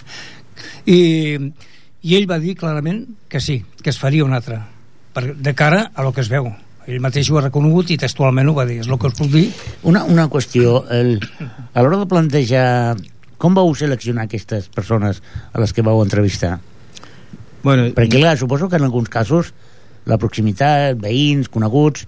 [0.87, 1.01] I,
[2.03, 4.63] I ell va dir clarament que sí, que es faria una altra,
[5.17, 6.53] per, de cara a lo que es veu.
[6.87, 9.31] ell mateix ho ha reconegut i textualment ho va dir, és el que us puc
[9.33, 9.49] dir.
[9.91, 11.17] Una, una qüestió, el,
[11.75, 12.67] a l'hora de plantejar
[13.43, 15.19] com vau seleccionar aquestes persones
[15.53, 16.59] a les que vau entrevistar?
[17.65, 19.51] Bueno, Perquè, clar, suposo que en alguns casos
[20.07, 22.07] la proximitat, veïns, coneguts,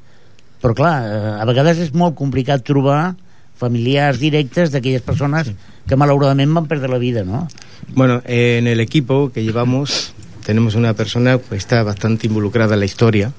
[0.63, 3.17] però, clar, eh, a vegades és molt complicat trobar
[3.59, 5.51] familiars directes d'aquelles persones
[5.89, 7.49] que malauradament van perdre la vida, no?
[7.89, 10.13] Bueno, en el equipo que llevamos
[10.49, 13.35] tenemos una persona que está bastante involucrada en la historia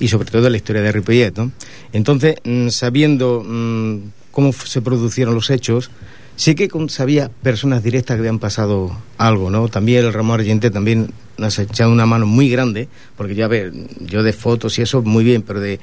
[0.00, 1.52] y sobre todo en la historia de Ripollet, ¿no?
[1.92, 3.96] Entonces, mm, sabiendo mm,
[4.30, 5.90] cómo se produjeron los hechos,
[6.36, 9.68] sí que sabía personas directas que habían pasado algo, ¿no?
[9.68, 13.48] También el Ramón Argente también nos ha echado una mano muy grande, porque yo, a
[13.48, 15.80] ver, yo de fotos y eso muy bien, pero de,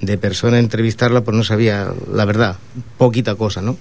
[0.00, 2.56] de persona entrevistarla pues no sabía la verdad,
[2.98, 3.76] poquita cosa, ¿no?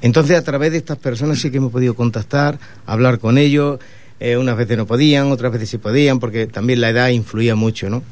[0.00, 3.78] Entonces, a través de estas personas sí que hemos podido contactar, hablar con ellos.
[4.18, 7.90] Eh, unas veces no podían, otras veces sí podían, porque también la edad influía mucho,
[7.90, 8.02] ¿no?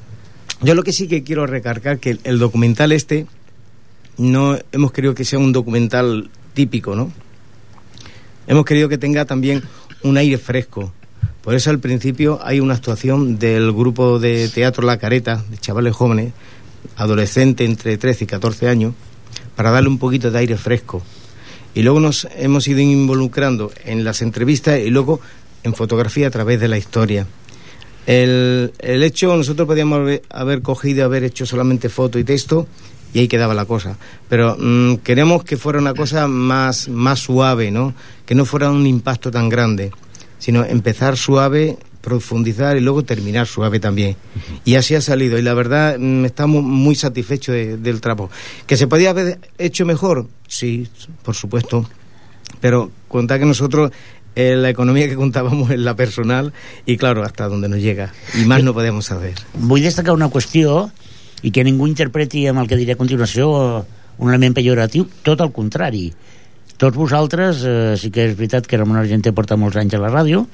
[0.61, 3.27] Yo lo que sí que quiero recargar que el, documental este
[4.17, 7.13] no hemos querido que sea un documental típico, ¿no?
[8.47, 9.63] Hemos querido que tenga también
[10.03, 10.93] un aire fresco.
[11.43, 15.95] Por eso al principio hay una actuación del grupo de teatro La Careta, de chavales
[15.95, 16.33] jóvenes,
[16.97, 18.95] adolescentes entre 13 y 14 años,
[19.57, 21.03] para darle un poquito de aire fresco.
[21.75, 25.21] Y luego nos hemos ido involucrando en las entrevistas y luego
[25.65, 27.27] en fotografía a través de la historia.
[28.07, 32.67] El, el hecho, nosotros podíamos haber, haber cogido, haber hecho solamente foto y texto
[33.15, 33.97] y ahí quedaba la cosa.
[34.29, 37.95] Pero mm, queremos que fuera una cosa más, más suave, ¿no?
[38.27, 39.91] Que no fuera un impacto tan grande,
[40.39, 44.17] sino empezar suave, profundizar y luego terminar suave también.
[44.67, 45.39] Y así ha salido.
[45.39, 48.31] Y la verdad, mm, estamos muy satisfechos de- del trabajo.
[48.67, 50.27] ¿Que se podía haber hecho mejor?
[50.47, 50.89] Sí,
[51.23, 51.89] por supuesto.
[52.61, 53.91] Pero contar que nosotros
[54.35, 56.53] eh, la economía que contábamos es la personal
[56.87, 58.13] y claro, hasta donde nos llega.
[58.35, 59.35] Y más no podemos hacer.
[59.55, 60.91] Vull destacar una qüestió
[61.45, 63.51] i que ningú interpreti amb el que diré a continuació
[64.17, 66.07] un element pejoratiu, tot el contrari.
[66.81, 70.11] Tots vosaltres, eh, sí que és veritat que Ramon Argenter porta molts anys a la
[70.11, 70.47] ràdio,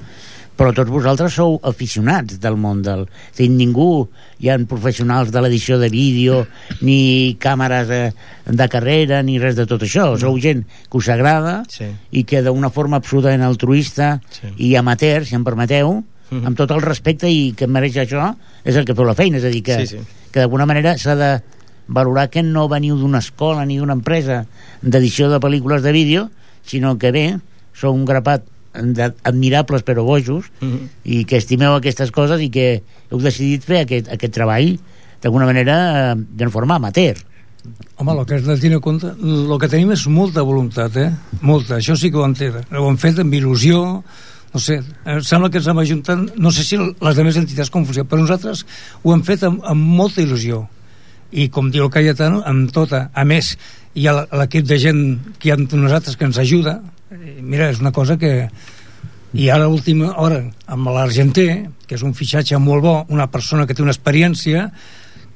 [0.61, 3.07] però tots vosaltres sou aficionats del món del...
[3.07, 4.05] A dir, ningú,
[4.37, 6.43] hi ha professionals de l'edició de vídeo,
[6.85, 8.01] ni càmeres eh,
[8.45, 10.11] de carrera, ni res de tot això.
[10.21, 11.87] Sou gent que us agrada Sí.
[12.13, 14.51] i que d'una forma absolutament altruista Sí.
[14.69, 16.45] i amateur, si em permeteu, Mhm.
[16.45, 19.37] amb tot el respecte i que mereix això, és el que feu la feina.
[19.37, 20.03] És a dir, que, Sí, sí.
[20.31, 21.41] que d'alguna manera s'ha de
[21.87, 24.45] valorar que no veniu d'una escola ni d'una empresa
[24.83, 26.29] d'edició de pel·lícules de vídeo,
[26.63, 27.39] sinó que bé,
[27.73, 30.87] sou un grapat d'admirables però bojos Mhm.
[31.03, 34.77] i que estimeu aquestes coses i que heu decidit fer aquest, aquest treball
[35.21, 35.75] d'alguna manera
[36.13, 37.17] eh, de forma amateur.
[37.97, 41.11] Home, el que has de tenir en compte, el que tenim és molta voluntat, eh?
[41.41, 42.55] Molta, això sí que ho entenc.
[42.73, 44.01] Ho hem fet amb il·lusió,
[44.53, 47.85] no sé, em sembla que ens hem ajuntat, no sé si les demés entitats com
[47.85, 48.65] funciona, però nosaltres
[49.03, 50.67] ho hem fet amb, amb molta il·lusió.
[51.31, 53.11] I com diu el Cayetano, amb tota.
[53.13, 53.53] A més,
[53.93, 56.81] hi ha l'equip de gent que hi ha nosaltres que ens ajuda.
[57.41, 58.49] Mira, és una cosa que...
[59.31, 63.73] I ara, l'última hora, amb l'Argenter, que és un fitxatge molt bo, una persona que
[63.77, 64.65] té una experiència,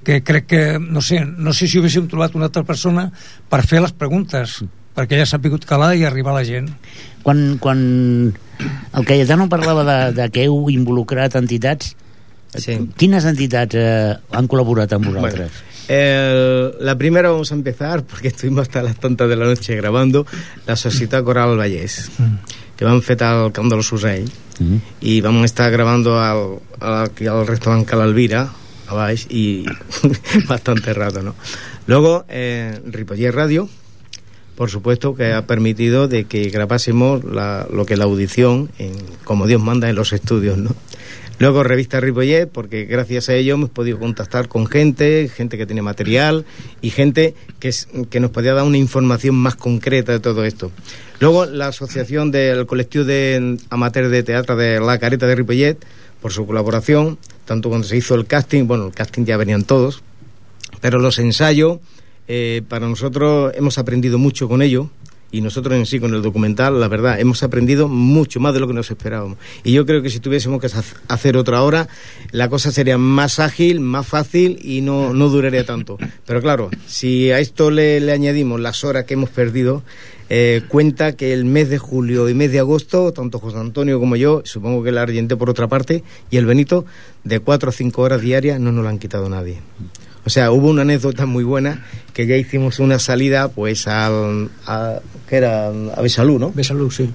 [0.03, 3.07] que crec que, no sé, no sé si haguéssim trobat una altra persona
[3.49, 4.59] per fer les preguntes,
[4.95, 6.67] perquè ja s'ha pogut calar i arribar a la gent.
[7.23, 7.79] Quan, quan
[8.99, 11.95] el Cayetano parlava de, de que heu involucrat entitats,
[12.55, 12.77] Sí.
[12.95, 15.57] quines entitats eh, han col·laborat amb vosaltres?
[15.87, 20.25] El- la primera vamos a empezar, porque estuvimos hasta las tantas de la noche grabando,
[20.65, 22.09] la Societat Coral Vallès,
[22.75, 24.25] que vam fet al Camp de los Urell,
[24.59, 24.81] Mhm.
[25.01, 28.49] y vamos a estar grabando al, al- aquí al restaurante Cala Elvira,
[28.87, 29.65] a baix, y
[30.47, 31.35] bastante rato, ¿no?
[31.87, 32.79] Luego, eh,
[33.31, 33.69] Radio,
[34.55, 38.93] por supuesto, que ha permitido de que grabásemos la- lo que es la audición, en,
[39.23, 40.71] como Dios manda en los estudios, ¿no?
[41.37, 45.81] Luego revista Ripollet, porque gracias a ello hemos podido contactar con gente, gente que tiene
[45.81, 46.45] material
[46.81, 50.71] y gente que, es- que nos podía dar una información más concreta de todo esto.
[51.19, 55.77] Luego la asociación del colectivo de amateurs de teatro de La Careta de Ripollet,
[56.21, 60.01] por su colaboración, tanto cuando se hizo el casting, bueno, el casting ya venían todos,
[60.81, 61.79] pero los ensayos,
[62.27, 64.89] eh, para nosotros hemos aprendido mucho con ello.
[65.31, 68.67] Y nosotros en sí, con el documental, la verdad, hemos aprendido mucho más de lo
[68.67, 69.37] que nos esperábamos.
[69.63, 71.89] Y yo creo que si tuviésemos que hac- hacer otra hora,
[72.31, 75.97] la cosa sería más ágil, más fácil y no, no duraría tanto.
[76.25, 79.83] Pero claro, si a esto le, le añadimos las horas que hemos perdido,
[80.29, 84.15] eh, cuenta que el mes de julio y mes de agosto, tanto José Antonio como
[84.15, 86.85] yo, supongo que el Argente por otra parte, y el Benito,
[87.25, 89.57] de cuatro o cinco horas diarias no nos lo han quitado nadie.
[90.25, 94.99] O sea, hubo una anécdota muy buena que ya hicimos una salida pues al a,
[95.29, 96.51] que era a Besalú, ¿no?
[96.51, 97.09] Besalú, sí.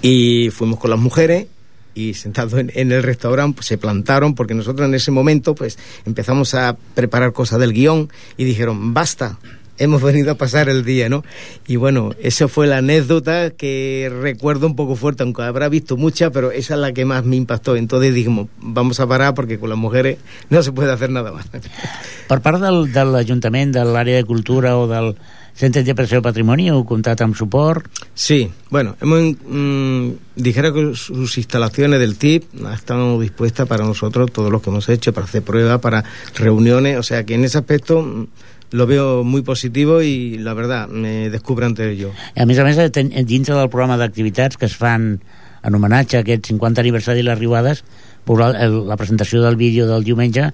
[0.00, 1.46] Y fuimos con las mujeres
[1.94, 5.78] y sentado en, en el restaurante pues, se plantaron porque nosotros en ese momento pues
[6.06, 9.38] empezamos a preparar cosas del guion y dijeron, basta,
[9.78, 11.24] hemos venido a pasar el día, ¿no?
[11.66, 16.30] Y bueno, esa fue la anécdota que recuerdo un poco fuerte, aunque habrá visto muchas,
[16.32, 17.76] pero esa es la que más me impactó.
[17.76, 20.18] Entonces dijimos, vamos a parar porque con las mujeres
[20.50, 21.46] no se puede hacer nada más.
[22.28, 25.14] Per part del, de l'Ajuntament, de l'àrea de cultura o del
[25.58, 27.88] Centre d'Interpretació del Patrimoni, heu comptat amb suport?
[28.14, 34.52] Sí, bueno, hemos, mm, dijera que sus instalaciones del TIP están dispuestas para nosotros, todos
[34.52, 36.04] los que hemos hecho, para hacer pruebas, para
[36.36, 38.26] reuniones, o sea que en ese aspecto mm,
[38.70, 42.12] lo veo muy positivo y la verdad, me descubro ante ello.
[42.36, 45.20] A més a més, eh, dintre del programa d'activitats que es fan
[45.62, 47.84] en homenatge a aquest 50 aniversari de les Riuades,
[48.28, 50.50] la, la presentació del vídeo del diumenge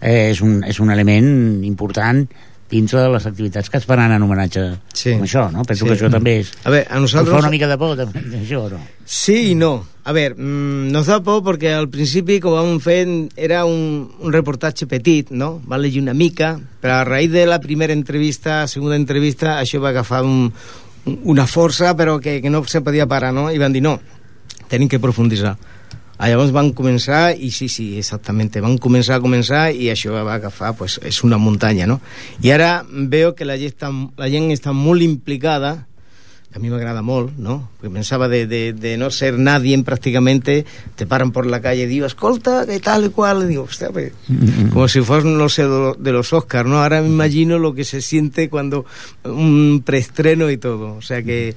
[0.00, 2.26] eh, és, un, és un element important
[2.70, 5.12] dintre de les activitats que es faran en homenatge Sí.
[5.12, 5.62] amb això, no?
[5.64, 5.90] Penso Sí.
[5.90, 6.52] que això també és...
[6.64, 7.30] A ver, a Us nosotros...
[7.34, 8.80] fa una mica de por, també, això, no?
[9.04, 9.86] Sí y no.
[10.04, 14.32] A ver, mm, nos da por porque al principi, com vam fer, era un, un
[14.32, 15.62] reportatge petit, no?
[15.70, 19.90] Va llegir una mica, però a raïs de la primera entrevista, segunda entrevista, això va
[19.90, 20.52] agafar un-
[21.24, 23.50] una força, però que, que no se podia parar, no?
[23.52, 23.98] I van dir, no,
[24.68, 25.56] tenim que profunditzar.
[26.16, 30.36] Ah, Llavors van començar, i sí, sí, exactament, van començar a començar i això va
[30.36, 32.00] agafar, pues, és una muntanya, no?
[32.42, 35.88] I ara veo que la gent està, la gent està molt implicada,
[36.54, 37.68] que a mí me agrada molt, ¿no?
[37.76, 41.86] Porque pensaba de, de, de no ser nadie prácticamente, te paran por la calle y
[41.86, 43.42] digo, escolta, ¿qué tal y cual?
[43.42, 44.12] Y digo, hostia, pues,
[44.72, 46.80] como si fueran, no sé, de los Oscars, ¿no?
[46.80, 48.86] Ahora me imagino lo que se siente cuando
[49.24, 50.94] un preestreno y todo.
[50.94, 51.56] O sea que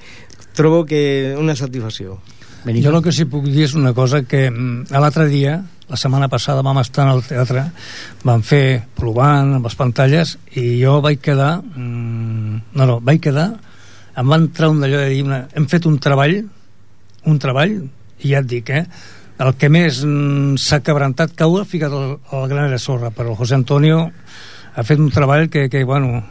[0.52, 2.18] trobo que una satisfacció.
[2.66, 6.28] Jo el que sí puc dir és una cosa que mm, l'altre dia, la setmana
[6.28, 7.64] passada vam estar al teatre,
[8.26, 13.52] vam fer provant amb les pantalles i jo vaig quedar mm, no, no, vaig quedar
[14.18, 16.40] em va entrar un d'allò de dir una, hem fet un treball
[17.28, 18.84] un treball i ja et dic, eh
[19.38, 23.12] el que més mm, s'ha quebrantat que ho ha ficat el, el gran de sorra
[23.14, 24.08] però el José Antonio
[24.74, 26.24] ha fet un treball que, que bueno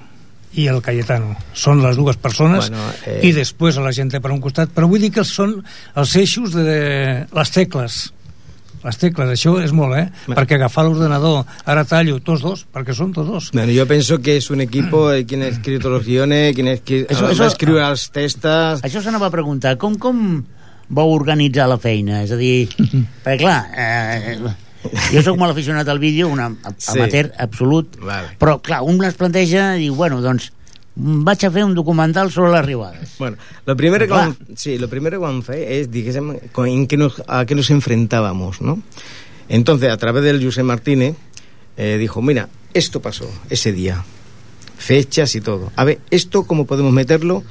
[0.58, 1.36] i el Cayetano.
[1.54, 4.88] Són les dues persones Bueno, eh, i després a la gent per un costat, però
[4.90, 5.60] vull dir que són
[5.96, 8.08] els eixos de, les tecles
[8.88, 10.04] les tecles, això és molt, eh?
[10.30, 13.48] Ma- Perquè agafar l'ordenador, ara tallo tots dos, perquè són tots dos.
[13.52, 16.74] Bueno, yo pienso que es un equipo, eh, quien ha escrito los guiones, quien ha
[16.78, 18.84] escri- Eso- va eso- a escribir las testas...
[18.84, 20.46] Això s'anava a preguntar, com, com
[20.88, 22.22] vau organitzar la feina?
[22.24, 22.70] És a dir,
[23.26, 24.38] perquè clar, eh,
[25.12, 26.92] jo sóc molt aficionat al vídeo, un am- Sí.
[26.98, 28.36] amateur absolut, Vale.
[28.40, 30.52] però clar, un es planteja i diu, bueno, doncs
[30.96, 33.16] vaig a fer un documental sobre les riuades.
[33.20, 36.98] Bueno, lo primero que vam, sí, lo primero que vam fer es, diguéssim, en qué
[36.98, 38.82] nos, a qué nos enfrentábamos, ¿no?
[39.50, 41.16] Entonces, a través del José Martínez,
[41.78, 44.04] eh, dijo, mira, esto pasó ese día,
[44.78, 45.72] fechas y todo.
[45.76, 47.44] A ver, esto cómo podemos meterlo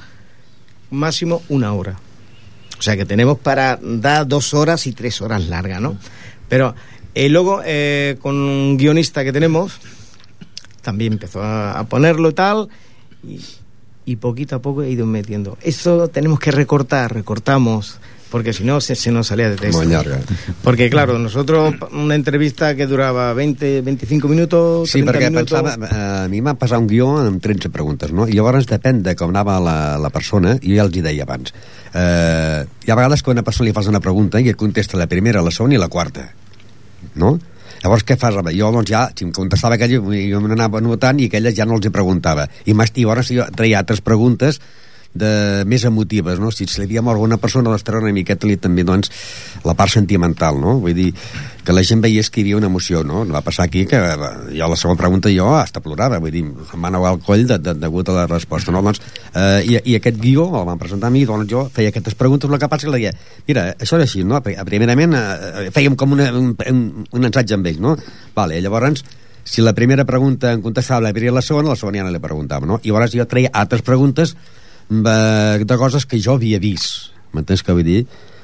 [0.91, 1.99] máximo una hora.
[2.77, 5.97] O sea que tenemos para dar dos horas y tres horas largas, ¿no?
[6.49, 6.75] Pero
[7.25, 9.79] eh, luego, eh, con un guionista que tenemos,
[10.81, 12.69] también empezó a, a ponerlo y tal,
[13.27, 13.39] y,
[14.05, 15.57] y poquito a poco he ido metiendo.
[15.61, 17.99] Eso tenemos que recortar, recortamos,
[18.29, 19.81] porque si no se, se nos salía de texto.
[20.63, 25.61] Porque claro, nosotros una entrevista que duraba 20, 25 minutos, Sí, 30 perquè minutos...
[25.61, 28.27] pensava, eh, a mi m'ha passat un guió amb 13 preguntes, no?
[28.27, 31.53] I llavors depèn de com anava la, la persona, jo ja els hi deia abans.
[31.93, 34.99] Eh, hi ha vegades que a una persona li fas una pregunta i et contesta
[34.99, 36.27] la primera, la segona i la quarta,
[37.21, 37.37] no?
[37.83, 38.35] Llavors, què fas?
[38.55, 41.77] Jo, doncs, ja, si em contestava aquella, jo me n'anava notant i aquelles ja no
[41.77, 42.47] els hi preguntava.
[42.65, 44.59] I i llavors jo treia altres preguntes
[45.19, 46.51] de, més emotives, no?
[46.53, 49.11] Si se li havia mort una persona, treure una miqueta li, també, doncs,
[49.65, 50.77] la part sentimental, no?
[50.83, 51.09] Vull dir,
[51.67, 53.25] que la gent veiés que hi havia una emoció, no?
[53.27, 56.85] Va passar aquí que eh, jo la segona pregunta jo hasta plorava, vull dir, em
[56.85, 58.81] va anar al coll de, de, degut a la resposta, no?
[58.85, 59.01] Doncs,
[59.33, 62.49] eh, i, I aquest guió el van presentar a mi, doncs jo feia aquestes preguntes,
[62.49, 63.13] el que passa que li deia,
[63.49, 64.39] mira, això és així, no?
[64.45, 67.97] Primerament, eh, fèiem com una, un, un, un ensaig amb ell, no?
[68.37, 69.03] Vale, llavors,
[69.47, 72.19] si la primera pregunta em contestava la primera la segona, la segona ja no li
[72.19, 72.81] preguntava, no?
[72.83, 74.35] I llavors jo treia altres preguntes
[74.89, 78.01] de, de coses que jo havia vist, m'entens què vull dir?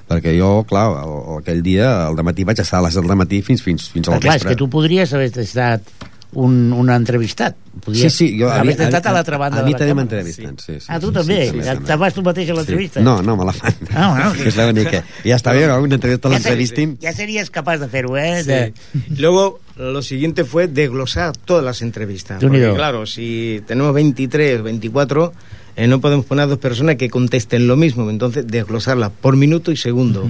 [0.09, 3.63] Perquè jo, clar, el, aquell dia, al matí vaig estar a les del matí fins,
[3.63, 4.55] fins, fins al Però, clar, és vespre.
[4.55, 5.87] que tu podries haver estat
[6.33, 7.55] un, un entrevistat.
[7.55, 8.49] Sí, Podries sí, jo...
[8.51, 10.75] haver estat a l'altra banda a mi de la també m'entrevisten, sí.
[10.79, 10.87] sí.
[10.89, 11.37] Ah, tu sí, també?
[11.49, 11.87] sí, Ja també.
[11.89, 13.01] te fas tu mateix a l'entrevista?
[13.05, 13.79] No, no, me la fan.
[13.93, 14.45] Ah, bueno.
[14.49, 15.01] és l'única.
[15.25, 15.79] Ja està bé, no?
[15.81, 16.97] Una entrevista Ja l'entrevistin.
[17.01, 18.43] Ja series capaç de fer-ho, eh?
[18.43, 18.49] Sí.
[18.51, 19.17] De...
[19.21, 22.41] Luego, lo siguiente fue desglosar todas las entrevistas.
[22.43, 25.33] Porque, claro, si tenemos 23, 24,
[25.75, 28.09] eh, no podemos poner a dos personas que contesten lo mismo.
[28.09, 30.29] Entonces, desglosarlas por minuto y segundo.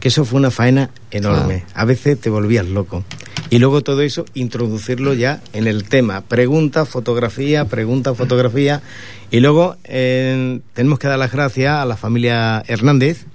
[0.00, 1.64] Que eso fue una faena enorme.
[1.74, 3.04] A veces te volvías loco.
[3.50, 6.20] Y luego todo eso, introducirlo ya en el tema.
[6.22, 8.82] Pregunta, fotografía, pregunta, fotografía.
[9.30, 13.26] Y luego eh, tenemos que dar las gracias a la familia Hernández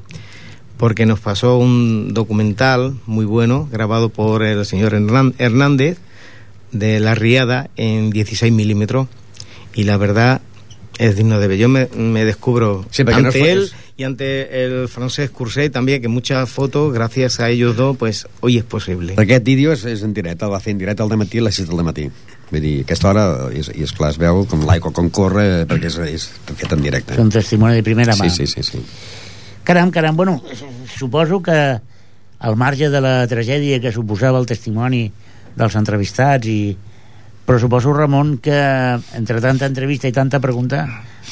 [0.78, 5.99] porque nos pasó un documental muy bueno grabado por el señor Hernán- Hernández
[6.74, 9.08] de La Riada en 16 milímetros
[9.74, 10.41] y la verdad
[10.97, 11.57] es digno de ver.
[11.57, 16.01] Yo me, me descubro Sí, no ante fue- él y ante el francés Curset también,
[16.01, 19.13] que muchas fotos, gracias a ellos dos, pues hoy es posible.
[19.17, 21.55] Aquest vídeo és, és en directe, el va fer en directe al matí a les
[21.55, 22.09] 6 del matí.
[22.51, 23.23] Vull dir, aquesta hora,
[23.55, 26.71] i, és- i és clar, es veu com l'aigua com corre, perquè és, és fet
[26.75, 27.13] en directe.
[27.15, 28.29] És un testimoni de primera mà.
[28.29, 28.83] Sí, sí, sí, sí.
[29.63, 30.43] Caram, caram, bueno,
[30.97, 31.79] suposo que
[32.39, 35.07] al marge de la tragèdia que suposava el testimoni
[35.55, 36.75] dels entrevistats i
[37.45, 38.57] però suposo, Ramon, que
[39.17, 40.85] entre tanta entrevista i tanta pregunta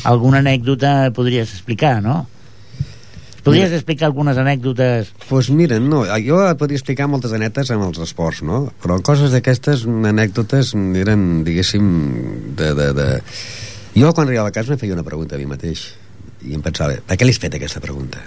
[0.05, 2.27] alguna anècdota podries explicar, no?
[3.43, 3.79] Podries Mira.
[3.81, 8.69] explicar algunes anècdotes pues mira, no, jo podria explicar moltes anetes amb els esports, no?
[8.83, 11.89] Però coses d'aquestes, anècdotes, eren, diguéssim,
[12.55, 13.09] de, de, de...
[13.97, 15.89] Jo, quan arribava a casa, em feia una pregunta a mi mateix.
[16.43, 18.21] I em pensava, per què li has fet aquesta pregunta?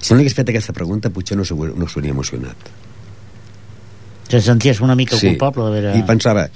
[0.00, 2.70] Si no li hagués fet aquesta pregunta, potser no s'hauria no emocionat.
[4.30, 5.96] Te senties una mica culpable d'haver...
[5.98, 6.46] I pensava,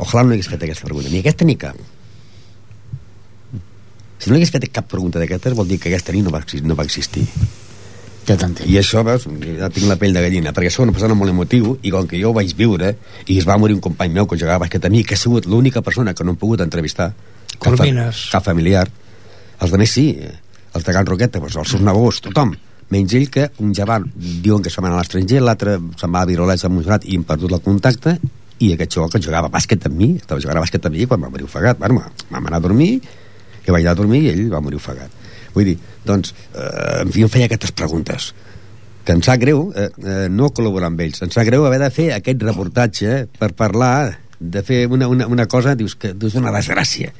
[0.00, 1.76] ojalà no hagués fet aquesta pregunta, ni aquesta ni cap.
[4.18, 6.76] Si no hagués fet cap pregunta d'aquestes, vol dir que aquesta nit no va, no
[6.78, 7.26] va existir.
[8.28, 8.34] Ja.
[8.68, 9.22] I això, veus,
[9.56, 12.04] ja tinc la pell de gallina, perquè això és una persona molt emotiu, i com
[12.10, 12.90] que jo ho vaig viure,
[13.24, 15.20] i es va morir un company meu que jugava a bàsquet a mi, que ha
[15.20, 17.12] sigut l'única persona que no hem pogut entrevistar,
[17.54, 18.26] cap, fa- Coromines.
[18.34, 18.84] cap familiar,
[19.64, 20.10] els de més sí,
[20.74, 22.52] els de Can Roqueta, doncs, els seus nebós, tothom,
[22.90, 26.24] menys ell que un javar diuen que se'n va anar a l'estranger, l'altre se'n va
[26.24, 28.16] a Virolets a Montserrat i hem perdut el contacte,
[28.58, 31.06] i aquest xaval que jugava a bàsquet amb mi, estava jugant a bàsquet amb mi
[31.06, 31.78] quan va morir ofegat.
[31.78, 32.90] Bueno, vam anar a dormir,
[33.62, 35.14] que vaig anar a dormir i ell va morir ofegat.
[35.54, 35.76] Vull dir,
[36.06, 38.32] doncs, eh, en fi, em feia aquestes preguntes
[39.04, 41.88] que em sap greu eh, eh, no col·laborar amb ells, em sap greu haver de
[41.94, 46.52] fer aquest reportatge per parlar de fer una, una, una cosa, dius que dius una
[46.54, 47.14] desgràcia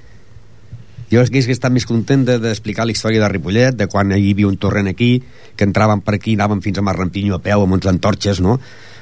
[1.11, 4.31] jo és que estat més content de- d'explicar la història de Ripollet, de quan hi
[4.33, 5.23] havia un torrent aquí,
[5.57, 8.59] que entraven per aquí, anaven fins a Marrampinyo a peu amb uns antorxes, no?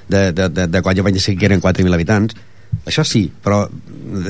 [0.09, 2.37] De, de, de, de quan jo vaig decidir que eren 4.000 habitants.
[2.87, 3.65] Això sí, però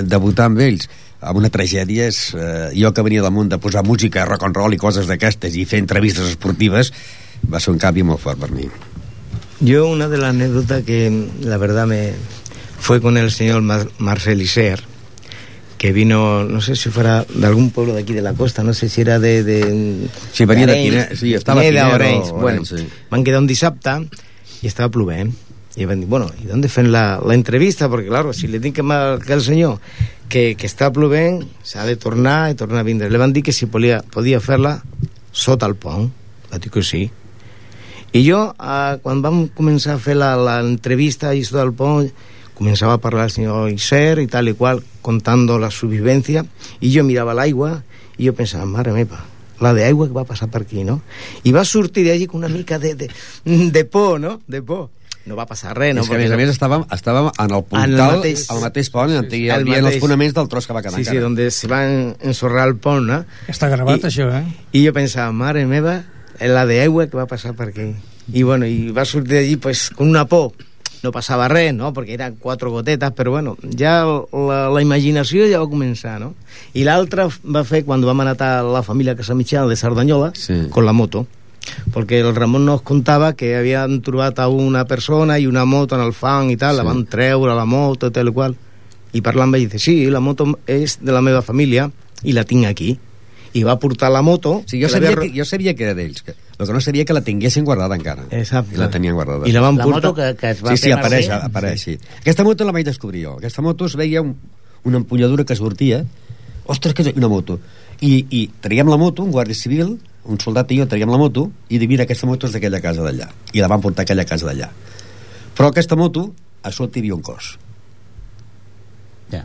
[0.04, 0.88] debutar amb ells
[1.20, 2.34] amb una tragèdia és...
[2.36, 5.56] Eh, jo que venia del món de posar música, rock and roll i coses d'aquestes
[5.56, 6.92] i fer entrevistes esportives
[7.50, 8.68] va ser un canvi molt fort per mi.
[9.60, 10.36] Yo una de las
[10.84, 12.12] que la verdad me
[12.78, 14.82] fue con el señor Mar- Marcel Iser,
[15.78, 18.72] que vino, no sé si fuera de algún pueblo de aquí de la costa, no
[18.72, 19.42] sé si era de...
[19.44, 21.94] de Sí, venia de Pinet, sí, estava Orenys.
[21.94, 22.86] Orenys, Bueno, sí.
[23.10, 24.08] van quedar un dissabte
[24.62, 25.34] y estaba plovent.
[25.76, 27.90] Y van dir, bueno, ¿y dónde fue la, la entrevista?
[27.90, 29.78] Porque claro, si le tinc que al senyor
[30.30, 33.10] que, que està plovent, s'ha de tornar i tornar a vindre.
[33.10, 34.80] Le van dir que si podia, podia fer-la
[35.32, 36.08] sota el pont.
[36.50, 37.10] Va dir que sí.
[38.16, 42.08] I jo, eh, quan vam començar a fer la- l'entrevista i sota el pont,
[42.56, 46.44] començava a parlar el senyor Iser i tal i qual, contando la subvivència,
[46.80, 47.82] i jo mirava l'aigua
[48.18, 49.20] i jo pensava, mare meva,
[49.60, 51.02] la d'aigua que va passar per aquí, no?
[51.44, 53.08] I va sortir d'allí con una mica de, de,
[53.44, 54.40] de por, no?
[54.48, 54.88] De por.
[55.26, 56.02] No va passar res, no?
[56.04, 58.60] És que, a més a més, estàvem, estàvem en el En puntal, el al mateix-
[58.62, 60.00] mateix pont, on hi El havia els mateix.
[60.04, 61.22] fonaments del tros que va quedar Sí, sí, encara.
[61.24, 61.88] donde se va a
[62.30, 63.24] ensorrar el pont, no?
[63.48, 64.44] Està gravat, I- això, eh?
[64.70, 66.04] I jo pensava, mare meva,
[66.38, 67.88] la d'aigua que va passar per aquí.
[68.32, 70.52] I bueno, i va sortir d'allí pues, con una por.
[71.02, 71.92] No passava res, no?
[71.94, 76.34] Perquè eren quatre gotetes, però bueno, ja la, la imaginació ja va començar, no?
[76.74, 80.66] I l'altra va fer quan vam anar a la família Casamitjana de Cerdanyola Sí.
[80.70, 81.26] con la moto.
[81.92, 86.02] Porque el Ramon nos contava que havien trobat a una persona i una moto en
[86.02, 86.78] el fang i tal, Sí.
[86.78, 88.54] la van treure la moto, tal i qual.
[89.12, 91.90] I parlant ell, dice, sí, la moto és de la meva família
[92.22, 92.98] i la tinc aquí.
[93.54, 94.62] I va portar la moto...
[94.66, 97.12] Sí, jo, sabia que, jo sabia que era d'ells, que, el que no sabia que
[97.12, 98.24] la tinguessin guardada encara.
[98.30, 98.74] Exacte.
[98.74, 99.48] I la tenien guardada.
[99.48, 100.02] I la van La portar...
[100.02, 101.96] moto que, que es va sí, sí, fer apareix, Mercè, apareix, sí.
[102.20, 103.34] Aquesta moto la vaig descobrir jo.
[103.38, 104.36] Aquesta moto es veia un,
[104.84, 106.04] una empunyadura que sortia.
[106.64, 107.58] Ostres, que és una moto.
[108.00, 111.50] I, I traiem la moto, un guàrdia civil, un soldat i jo traiem la moto,
[111.68, 113.28] i dic, mira, aquesta moto és d'aquella casa d'allà.
[113.52, 114.70] I la van portar a aquella casa d'allà.
[115.56, 116.30] Però aquesta moto,
[116.62, 117.54] a sota hi havia un cos.
[119.30, 119.42] Ja.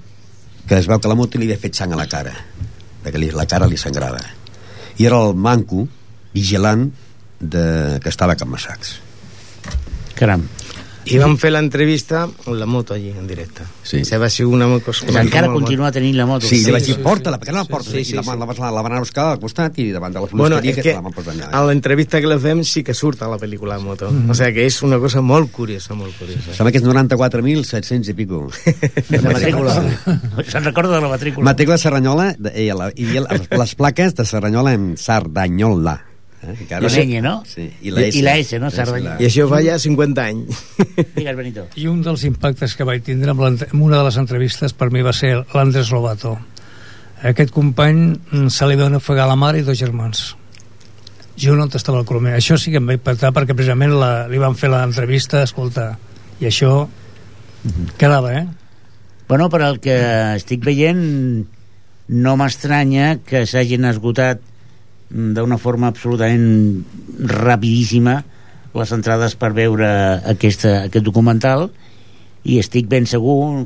[0.67, 2.31] que es veu que la moto li havia fet sang a la cara
[3.01, 4.19] perquè li, la cara li sangrava
[5.01, 5.87] i era el manco
[6.33, 6.89] vigilant
[7.39, 8.99] de, que estava a Can Massacs
[10.15, 10.43] Caram.
[11.09, 13.63] I vam fer l'entrevista amb la moto allí, en directe.
[13.81, 14.03] Sí.
[14.05, 15.07] Se va ser una cosa...
[15.07, 16.45] Pues encara continua tenint la moto.
[16.45, 18.29] sí, li vaig sí, dir, porta-la, perquè no la portes Sí, aquí sí, la, sí.
[18.37, 20.75] la, la, la van anar a buscar al costat i davant de la Bueno, que,
[20.77, 23.39] que la van posar allà a l'entrevista que le fem sí que surt a la
[23.41, 24.11] pel·lícula la moto.
[24.29, 26.53] O sea que és una cosa molt curiosa, molt curiosa.
[26.53, 28.43] sembla que és 94.700 i pico
[29.15, 29.79] La matrícula.
[30.45, 31.49] Se'n recorda de la matrícula.
[31.49, 35.97] matrícula Serranyola de, eh, la, les, les plaques de Serranyola en Sardanyola
[36.43, 36.55] eh?
[36.59, 37.43] Encara- Con ñ, no?
[37.45, 38.69] Sí, I la S, no?
[38.69, 39.17] Sí, Cerdanyola.
[39.21, 40.61] I això fa ja 50 anys.
[41.15, 41.67] Digues, Benito.
[41.75, 45.01] I un dels impactes que vaig tindre amb, amb una de les entrevistes per mi
[45.05, 46.37] va ser l'Andrés Lobato.
[47.23, 50.35] Aquest company mm, se li van ofegar la mare i dos germans.
[51.41, 52.35] jo no estava el Colomer.
[52.37, 55.97] Això sí que em va impactar perquè precisament la, li van fer l'entrevista, escolta,
[56.41, 56.87] i això
[57.97, 58.45] quedava, eh?
[59.27, 59.95] Bueno, per al que
[60.35, 61.01] estic veient,
[62.11, 64.41] no m'estranya que s'hagin esgotat
[65.11, 66.83] d'una forma absolutament
[67.19, 68.21] rapidíssima
[68.73, 69.87] les entrades per veure
[70.31, 71.69] aquesta, aquest documental
[72.47, 73.65] i estic ben segur,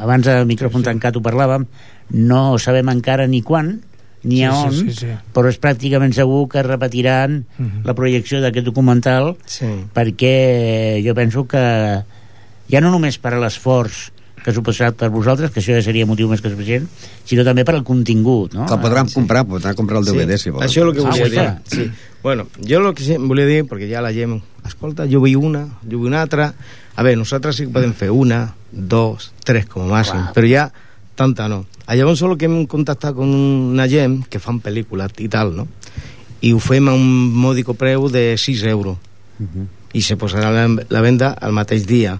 [0.00, 0.90] abans de micròfon sí, sí.
[0.92, 1.66] tancat ho parlàvem,
[2.14, 3.80] no sabem encara ni quan
[4.24, 5.10] ni Sí, a sí, on, sí, sí.
[5.34, 7.82] però és pràcticament segur que repetiran Mhm.
[7.84, 9.66] la projecció d'aquest documental Sí.
[9.92, 11.60] perquè jo penso que
[12.70, 14.13] ja no només per a l'esforç
[14.44, 16.84] que ha suposat per vosaltres, que això ja seria motiu més que suficient,
[17.24, 18.66] sinó també per al contingut, no?
[18.68, 20.68] Que el podran comprar, podran comprar el DVD, si volen.
[20.68, 21.46] Això és el que Ah, volia ho dir.
[21.72, 21.90] Sí.
[22.22, 24.42] Bueno, jo el que sí volia dir, perquè ja la gent...
[24.64, 26.52] Escolta, jo vull una, jo vull una altra...
[26.94, 30.34] A veure, nosaltres sí que podem fer una, dos, tres com a màxim, Clar.
[30.36, 30.66] però ja
[31.16, 31.64] tanta no.
[31.86, 35.66] A llavors solo que hem contactat con una gent que fan pel·lícules i tal, no?
[36.44, 37.02] I ho fem a un
[37.34, 38.96] mòdico preu de 6 euros.
[39.94, 42.18] I se posarà la, la venda al mateix dia.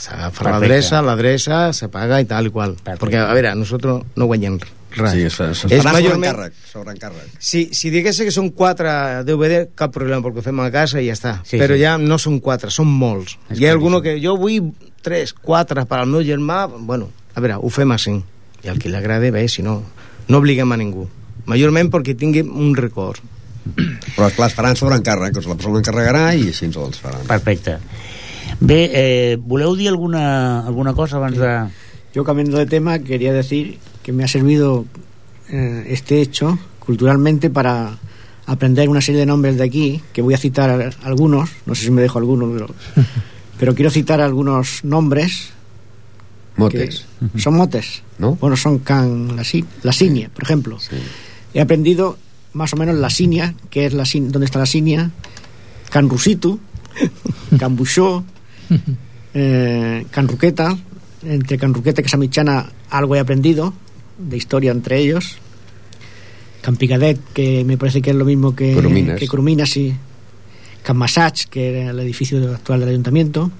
[0.00, 0.50] S'agafa Perfecte.
[0.54, 2.72] l'adreça, l'adreça, se paga i tal i qual.
[2.78, 3.02] Perfecte.
[3.04, 4.76] Perquè, a veure, nosaltres no guanyem res.
[5.12, 7.28] Sí, es, es, És sobre majorment- encàrrec, sobre encàrrec.
[7.38, 8.90] Si, si digués que són quatre
[9.28, 11.34] DVD, cap problema, perquè ho fem a casa i ja està.
[11.44, 11.82] Sí, Però sí.
[11.84, 13.36] ja no són quatre, són molts.
[13.50, 14.22] És Hi ha alguno claríssim.
[14.22, 14.72] que jo vull
[15.02, 18.16] tres, quatre per al meu germà, bueno, a veure, ho fem així.
[18.64, 19.82] I al qui li agrade, bé, si no,
[20.28, 21.06] no obliguem a ningú.
[21.46, 23.20] Majorment perquè tingui un record.
[24.16, 27.26] Però, esclar, es faran sobre encàrrec, doncs la persona encarregarà i així ens els faran.
[27.28, 27.78] Perfecte.
[28.60, 31.68] Bé, eh, voleu dir alguna, alguna cosa abans de...
[32.12, 34.84] Yo cambiando de tema quería decir que me ha servido
[35.48, 37.98] eh, este hecho culturalmente para
[38.46, 41.90] aprender una serie de nombres de aquí, que voy a citar algunos, no sé si
[41.90, 42.74] me dejo algunos, pero,
[43.58, 45.50] pero quiero citar algunos nombres.
[46.56, 47.06] Motes,
[47.36, 48.02] son motes.
[48.18, 48.34] ¿no?
[48.34, 49.44] Bueno, son can, la,
[49.82, 50.78] la sinia, por ejemplo.
[50.78, 50.96] Sí.
[51.54, 52.18] He aprendido
[52.52, 55.10] más o menos la sinia, que es la sin, dónde está la sinia,
[55.90, 56.58] can rusitu,
[57.58, 57.76] can
[59.34, 60.76] eh, can ruqueta,
[61.24, 63.72] entre can ruqueta y casa mitjana algo he aprendido
[64.18, 65.38] de historia entre ellos.
[66.62, 69.18] Can Picadet, que me parece que es lo mismo que Coromines.
[69.18, 69.94] que sí.
[71.50, 73.50] Que era el edificio actual del ayuntamiento.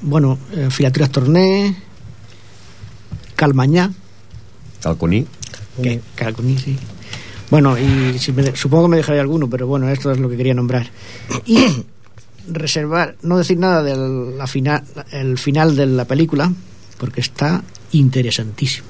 [0.00, 1.76] Bueno, eh, Filaturas Torné,
[3.36, 3.92] Calmañá,
[4.82, 5.26] Calconí.
[5.82, 6.76] que Calcuní, sí.
[7.50, 10.36] Bueno, y si me supongo que me dejaré alguno, pero bueno, esto es lo que
[10.36, 10.90] quería nombrar.
[11.46, 11.84] Y
[12.48, 14.82] reservar, no decir nada del la final,
[15.12, 16.52] el final de la película,
[16.98, 18.88] porque está interesantísimo.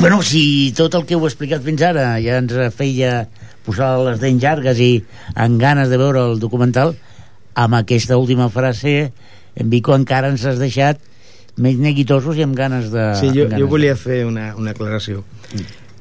[0.00, 3.24] Bueno, si tot el que heu explicat fins ara ja ens feia
[3.66, 4.92] posar les dents llargues i
[5.34, 6.94] amb ganes de veure el documental,
[7.58, 9.10] amb aquesta última frase,
[9.58, 11.02] en Vico encara ens has deixat
[11.58, 13.08] més neguitosos i amb ganes de...
[13.18, 15.24] Sí, jo, jo de- volia fer una, una aclaració.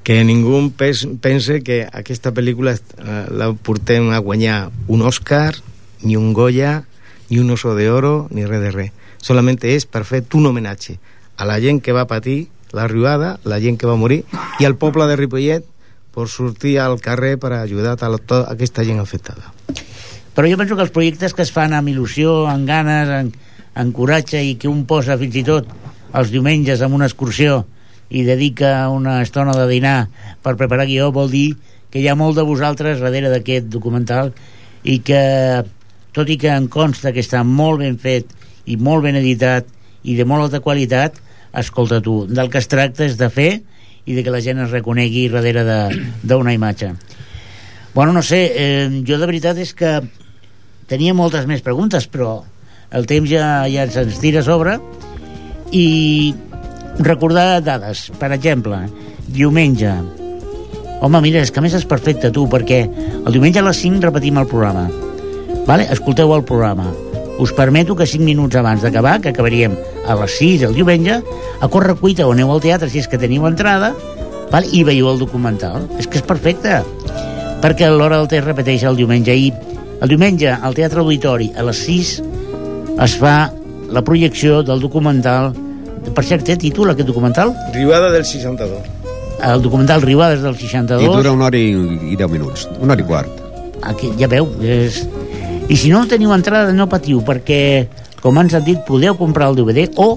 [0.07, 5.51] Que ningú pense que aquesta pel·lícula eh, la portem a guanyar un Oscar,
[5.99, 6.85] ni un Goya,
[7.27, 8.93] ni un Oso de Oro, ni res de res.
[9.19, 10.95] Solament és per fer un homenatge
[11.35, 14.23] a la gent que va patir la riuada, la gent que va morir,
[14.63, 15.67] i al poble de Ripollet
[16.15, 19.51] per sortir al carrer per ajudar a tota aquesta gent afectada.
[20.31, 23.35] Però jo penso que els projectes que es fan amb il·lusió, amb ganes, amb,
[23.75, 25.67] amb coratge i que un posa fins i tot
[26.15, 27.65] els diumenges amb una excursió
[28.09, 30.07] i dedica una estona de dinar
[30.43, 31.55] per preparar guió vol dir
[31.91, 34.33] que hi ha molt de vosaltres darrere d'aquest documental
[34.83, 35.21] i que
[36.15, 38.31] tot i que em consta que està molt ben fet
[38.65, 39.67] i molt ben editat
[40.07, 41.19] i de molt alta qualitat
[41.57, 43.51] escolta tu, del que es tracta és de fer
[44.07, 45.63] i de que la gent es reconegui darrere
[46.23, 46.93] d'una imatge.
[47.93, 49.99] Bueno, no sé, eh, jo de veritat és que
[50.87, 52.43] tenia moltes més preguntes, però
[52.95, 54.77] el temps ja, ja ens tira a sobre
[55.75, 56.35] i
[56.99, 58.79] recordar dades, per exemple,
[59.27, 59.91] diumenge.
[61.01, 64.39] Home, mira, és que més és perfecte, tu, perquè el diumenge a les 5 repetim
[64.41, 64.87] el programa.
[65.67, 65.85] Vale?
[65.93, 66.87] Escolteu el programa.
[67.37, 69.77] Us permeto que 5 minuts abans d'acabar, que acabaríem
[70.07, 71.21] a les 6 el diumenge,
[71.61, 73.93] a córrer cuita o aneu al teatre si és que teniu entrada,
[74.49, 74.71] vale?
[74.73, 75.85] i veieu el documental.
[76.01, 76.81] És que és perfecte
[77.61, 79.51] perquè l'hora del es repeteix el diumenge i
[80.01, 82.11] el diumenge al Teatre Auditori a les 6
[83.01, 83.49] es fa
[83.89, 85.53] la projecció del documental
[86.15, 87.53] per cert, té títol aquest documental?
[87.75, 88.97] Riuada del 62.
[89.47, 91.73] El documental Riuades del I 62 dura una hora i,
[92.11, 92.65] i deu minuts.
[92.81, 93.43] Una hora i quart.
[93.85, 95.03] Aquí, ja veu és...
[95.69, 97.59] i si no teniu entrada no patiu perquè
[98.23, 100.15] com ens han dit podeu comprar el DVD o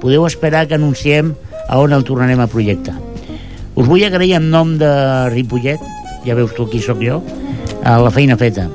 [0.00, 1.34] podeu esperar que anunciem
[1.68, 2.94] a on el tornarem a projectar
[3.74, 4.90] us vull agrair en nom de
[5.34, 5.82] Ripollet
[6.24, 7.20] ja veus tu qui sóc jo
[7.84, 8.68] a la feina feta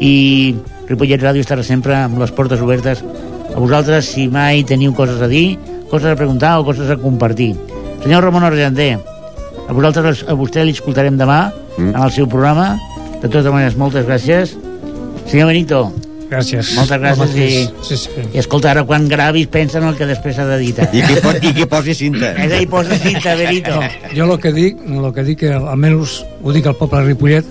[0.00, 0.56] i
[0.88, 3.04] Ripollet Ràdio estarà sempre amb les portes obertes
[3.52, 5.58] a vosaltres si mai teniu coses a dir
[5.96, 7.54] coses a preguntar o coses a compartir
[8.04, 8.98] senyor Ramon Argenter
[9.66, 11.88] A vosaltres, a vostè li escoltarem demà Mm.
[11.92, 12.78] en el seu programa.
[13.20, 14.52] De totes maneres, moltes gràcies.
[15.26, 15.92] Senyor Benito,
[16.30, 16.70] Gràcies.
[16.74, 18.10] Moltes gràcies i- Sí, sí.
[18.32, 20.88] i escolta, ara quan gravis pensa en el que després s'ha d'editar.
[20.94, 22.30] I que, i que posi cinta.
[22.32, 23.74] És a dir, posa cinta, Benito.
[24.14, 27.44] Jo el que dic, el que dic, que almenys ho dic al poble de Ripollet,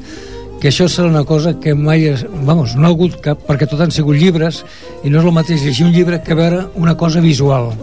[0.59, 3.79] que això serà una cosa que mai és, vamos, no ha hagut cap, perquè tot
[3.81, 4.63] han sigut llibres
[5.03, 7.73] i no és el mateix llegir un llibre que veure una cosa visual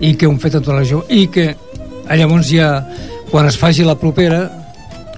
[0.00, 1.54] i que un fet en tota la jove i que
[2.08, 2.86] ah, llavors ja
[3.30, 4.44] quan es faci la propera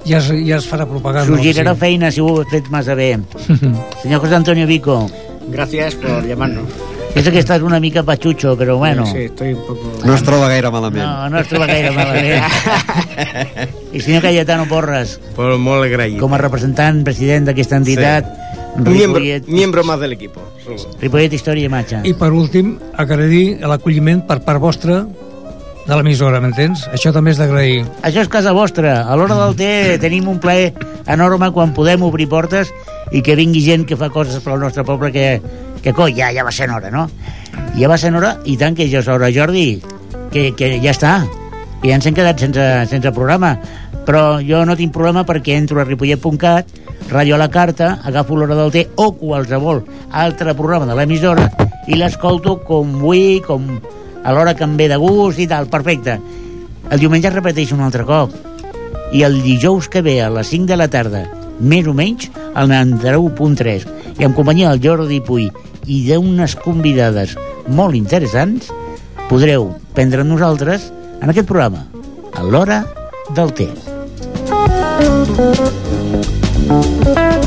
[0.07, 1.81] ja es, ja es farà propaganda S'us girarà Sí.
[1.81, 3.19] feina si ho heu fet massa bé.
[4.03, 5.11] Senyor José Antonio Vico,
[5.49, 6.65] Gracias por llamarnos.
[7.15, 9.05] penso que estàs una mica patxutxo, però bueno...
[9.05, 9.83] Sí, estoy un poco...
[10.05, 11.05] No es troba gaire malament.
[11.05, 12.45] No, no es troba gaire malament.
[13.93, 16.21] I senyor Cayetano Porras, Por molt agraït.
[16.23, 18.29] com a representant, president d'aquesta entitat,
[18.77, 20.41] Miembro, miembro más del equipo.
[21.01, 22.03] Ripollet Història i Imatge.
[22.07, 25.03] I per últim, agrair l'acolliment per part vostra
[25.87, 26.85] de l'emissora, m'entens?
[26.95, 27.83] Això també és d'agrair.
[28.07, 29.01] Això és casa vostra.
[29.03, 30.71] A l'hora del té tenim un plaer
[31.11, 32.71] enorme quan podem obrir portes
[33.11, 35.27] i que vingui gent que fa coses pel nostre poble que,
[35.83, 37.09] que coi, ja, ja va ser hora, no?
[37.79, 39.83] Ja va ser hora, i tant que ja és hora, Jordi,
[40.31, 41.21] que, que ja està.
[41.81, 43.57] Que ja ens hem quedat sense, sense programa.
[44.07, 46.77] Però jo no tinc problema perquè entro a ripollet.cat,
[47.11, 51.49] ratllo a la carta, agafo l'hora del té o qualsevol altre programa de l'emissora
[51.91, 53.67] i l'escolto com vull, com
[54.23, 56.19] a l'hora que em ve de gust i tal, perfecte.
[56.91, 58.33] El diumenge es repeteix un altre cop.
[59.13, 61.25] I el dijous que ve a les 5 de la tarda,
[61.61, 63.87] més o menys, al 91.3,
[64.19, 65.49] i en companyia del Jordi Puy
[65.91, 67.37] i d'unes convidades
[67.69, 68.71] molt interessants,
[69.31, 70.91] podreu prendre nosaltres
[71.21, 71.87] en aquest programa,
[72.35, 72.85] a l'hora
[73.35, 73.71] del té.
[77.11, 77.40] Thank